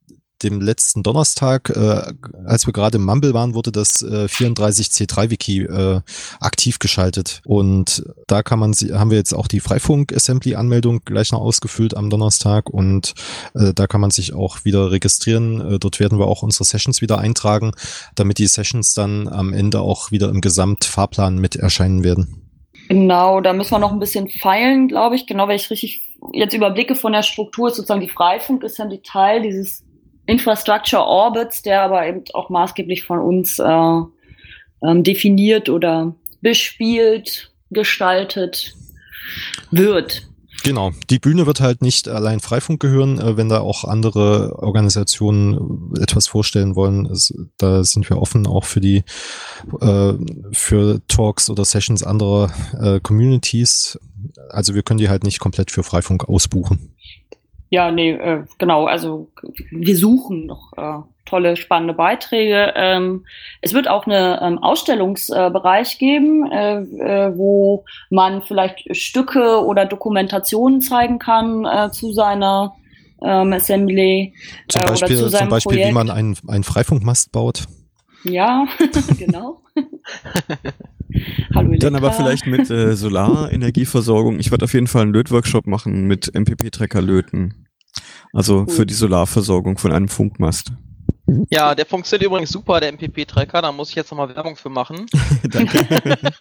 dem 0.43 0.61
letzten 0.61 1.03
Donnerstag, 1.03 1.71
äh, 1.71 2.13
als 2.45 2.67
wir 2.67 2.73
gerade 2.73 2.99
im 2.99 3.05
Mumble 3.05 3.35
waren, 3.35 3.55
wurde 3.55 3.73
das 3.73 4.03
äh, 4.03 4.27
34C3-Wiki 4.27 5.63
äh, 5.63 6.01
aktiv 6.41 6.79
geschaltet. 6.79 7.43
Und 7.45 8.05
da 8.27 8.43
kann 8.43 8.59
man, 8.59 8.73
haben 8.73 9.11
wir 9.11 9.19
jetzt 9.19 9.35
auch 9.35 9.47
die 9.47 9.61
Freifunk-Assembly-Anmeldung 9.61 11.01
gleich 11.05 11.33
noch 11.33 11.41
ausgefüllt 11.41 11.97
am 11.97 12.11
Donnerstag 12.11 12.71
und 12.71 13.15
äh, 13.55 13.73
da 13.75 13.87
kann 13.87 14.01
man 14.01 14.11
sich 14.11 14.35
auch 14.35 14.65
wieder 14.65 14.91
registrieren. 14.91 15.75
Äh, 15.75 15.79
dort 15.79 16.01
werden 16.01 16.19
wir 16.19 16.27
auch 16.27 16.43
unsere 16.43 16.65
Sessions 16.65 17.01
wieder 17.01 17.19
eintragen, 17.19 17.73
damit 18.15 18.39
die 18.39 18.47
Sessions 18.47 18.95
dann 18.95 19.29
am 19.29 19.53
Ende 19.53 19.81
auch 19.81 20.11
wieder 20.11 20.29
im 20.29 20.41
Gesamtfahrplan 20.41 21.39
mit 21.39 21.57
erscheinen 21.57 22.05
werden. 22.05 22.41
Genau, 22.89 23.41
da 23.41 23.53
müssen 23.53 23.71
wir 23.71 23.79
noch 23.79 23.93
ein 23.93 24.01
bisschen 24.01 24.29
feilen, 24.29 24.89
glaube 24.89 25.15
ich. 25.15 25.27
Genau, 25.27 25.47
wenn 25.47 25.55
ich 25.55 25.71
richtig 25.71 26.09
jetzt 26.33 26.55
überblicke 26.55 26.97
von 26.97 27.13
der 27.13 27.23
Struktur, 27.23 27.69
ist 27.69 27.77
sozusagen 27.77 28.01
die 28.01 28.09
Freifunk 28.09 28.65
ist 28.65 28.79
dann 28.79 28.91
die 28.91 29.03
Teil 29.03 29.43
dieses 29.43 29.85
Infrastructure 30.31 31.03
Orbits, 31.03 31.63
der 31.63 31.83
aber 31.83 32.07
eben 32.07 32.25
auch 32.35 32.51
maßgeblich 32.51 33.05
von 33.05 33.19
uns 33.19 33.59
äh, 33.59 33.65
ähm, 34.83 35.03
definiert 35.03 35.69
oder 35.69 36.15
bespielt, 36.41 37.53
gestaltet 37.71 38.75
wird. 39.71 40.31
Genau, 40.63 40.93
die 41.09 41.19
Bühne 41.19 41.47
wird 41.47 41.61
halt 41.61 41.81
nicht 41.81 42.09
allein 42.09 42.41
Freifunk 42.41 42.81
gehören, 42.81 43.19
äh, 43.19 43.37
wenn 43.37 43.49
da 43.49 43.61
auch 43.61 43.85
andere 43.85 44.59
Organisationen 44.59 45.95
äh, 45.97 46.03
etwas 46.03 46.27
vorstellen 46.27 46.77
wollen. 46.77 47.09
Da 47.57 47.83
sind 47.83 48.09
wir 48.11 48.19
offen 48.19 48.47
auch 48.47 48.65
für 48.65 48.81
die 48.81 49.05
äh, 49.81 50.13
für 50.53 51.01
Talks 51.09 51.49
oder 51.49 51.65
Sessions 51.65 52.03
anderer 52.03 52.51
Communities. 53.03 53.99
Also 54.51 54.75
wir 54.75 54.83
können 54.83 54.99
die 54.99 55.09
halt 55.09 55.25
nicht 55.25 55.41
komplett 55.41 55.71
für 55.71 55.83
Freifunk 55.83 56.29
ausbuchen. 56.29 56.95
Ja, 57.71 57.93
nee, 57.93 58.11
äh, 58.11 58.45
genau. 58.59 58.87
Also 58.87 59.31
wir 59.71 59.97
suchen 59.97 60.47
noch 60.47 60.73
äh, 60.77 60.99
tolle, 61.25 61.57
spannende 61.57 61.95
Beiträge. 61.95 62.73
Ähm, 62.75 63.25
es 63.61 63.73
wird 63.73 63.89
auch 63.89 64.07
einen 64.07 64.39
ähm, 64.43 64.59
Ausstellungsbereich 64.59 65.99
geben, 65.99 66.51
äh, 66.51 66.81
äh, 66.81 67.37
wo 67.37 67.85
man 68.11 68.43
vielleicht 68.43 68.95
Stücke 68.97 69.65
oder 69.65 69.87
Dokumentationen 69.87 70.81
zeigen 70.81 71.21
kann 71.21 71.65
äh, 71.65 71.91
zu 71.93 72.13
seiner 72.13 72.75
ähm, 73.23 73.53
Assembly. 73.53 74.35
Zum 74.69 74.83
äh, 74.83 74.85
oder 74.85 74.93
Beispiel, 74.93 75.17
zu 75.17 75.29
zum 75.31 75.49
Beispiel 75.49 75.87
wie 75.87 75.93
man 75.93 76.11
einen, 76.11 76.37
einen 76.49 76.65
Freifunkmast 76.65 77.31
baut. 77.31 77.67
Ja, 78.25 78.67
genau. 79.19 79.61
Dann 81.81 81.95
aber 81.97 82.13
vielleicht 82.13 82.47
mit 82.47 82.71
äh, 82.71 82.95
Solarenergieversorgung. 82.95 84.39
Ich 84.39 84.51
werde 84.51 84.65
auf 84.65 84.75
jeden 84.75 84.87
Fall 84.87 85.03
einen 85.03 85.13
Lötworkshop 85.13 85.67
machen 85.67 86.07
mit 86.07 86.35
MPP-Trecker 86.35 87.03
löten. 87.03 87.67
Also 88.33 88.67
für 88.67 88.87
die 88.87 88.95
Solarversorgung 88.95 89.79
von 89.79 89.93
einem 89.93 90.09
Funkmast. 90.09 90.73
Ja, 91.51 91.75
der 91.75 91.87
funktioniert 91.87 92.27
übrigens 92.27 92.51
super, 92.51 92.81
der 92.81 92.93
MPP-Tracker. 92.93 93.63
Da 93.63 93.73
muss 93.73 93.91
ich 93.91 93.97
jetzt 93.97 94.11
nochmal 94.11 94.35
Werbung 94.35 94.57
für 94.57 94.69
machen. 94.69 95.07
Danke. 95.45 95.87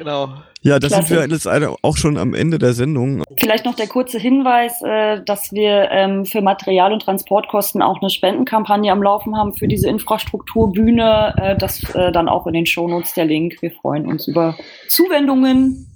Genau. 0.00 0.30
Ja, 0.62 0.78
da 0.78 0.88
sind 0.88 1.04
Klasse. 1.06 1.28
wir 1.28 1.28
jetzt 1.28 1.46
auch 1.84 1.96
schon 1.98 2.16
am 2.16 2.32
Ende 2.32 2.58
der 2.58 2.72
Sendung. 2.72 3.22
Vielleicht 3.38 3.66
noch 3.66 3.74
der 3.74 3.86
kurze 3.86 4.18
Hinweis, 4.18 4.80
äh, 4.80 5.22
dass 5.22 5.52
wir 5.52 5.90
ähm, 5.90 6.24
für 6.24 6.40
Material- 6.40 6.94
und 6.94 7.02
Transportkosten 7.02 7.82
auch 7.82 8.00
eine 8.00 8.08
Spendenkampagne 8.08 8.90
am 8.90 9.02
Laufen 9.02 9.36
haben 9.36 9.52
für 9.52 9.68
diese 9.68 9.90
Infrastrukturbühne. 9.90 11.34
Äh, 11.36 11.58
das 11.58 11.82
äh, 11.94 12.12
dann 12.12 12.30
auch 12.30 12.46
in 12.46 12.54
den 12.54 12.64
Shownotes 12.64 13.12
der 13.12 13.26
Link. 13.26 13.60
Wir 13.60 13.72
freuen 13.72 14.06
uns 14.06 14.26
über 14.26 14.56
Zuwendungen. 14.88 15.86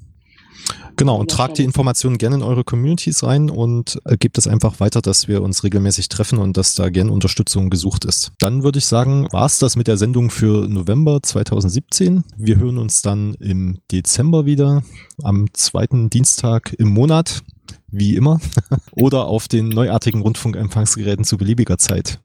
Genau, 0.96 1.16
und 1.16 1.30
tragt 1.30 1.58
die 1.58 1.64
Informationen 1.64 2.18
gerne 2.18 2.36
in 2.36 2.42
eure 2.42 2.62
Communities 2.62 3.24
rein 3.24 3.50
und 3.50 4.00
äh, 4.04 4.16
gebt 4.16 4.38
es 4.38 4.46
einfach 4.46 4.78
weiter, 4.78 5.02
dass 5.02 5.26
wir 5.26 5.42
uns 5.42 5.64
regelmäßig 5.64 6.08
treffen 6.08 6.38
und 6.38 6.56
dass 6.56 6.74
da 6.74 6.88
gerne 6.88 7.10
Unterstützung 7.10 7.68
gesucht 7.68 8.04
ist. 8.04 8.32
Dann 8.38 8.62
würde 8.62 8.78
ich 8.78 8.86
sagen, 8.86 9.26
war's 9.32 9.58
das 9.58 9.76
mit 9.76 9.88
der 9.88 9.96
Sendung 9.96 10.30
für 10.30 10.68
November 10.68 11.20
2017. 11.22 12.24
Wir 12.36 12.58
hören 12.58 12.78
uns 12.78 13.02
dann 13.02 13.34
im 13.34 13.78
Dezember 13.90 14.46
wieder, 14.46 14.84
am 15.22 15.52
zweiten 15.52 16.10
Dienstag 16.10 16.74
im 16.78 16.88
Monat, 16.88 17.42
wie 17.88 18.14
immer, 18.14 18.40
oder 18.92 19.26
auf 19.26 19.48
den 19.48 19.68
neuartigen 19.68 20.20
Rundfunkempfangsgeräten 20.22 21.24
zu 21.24 21.36
beliebiger 21.38 21.78
Zeit. 21.78 22.12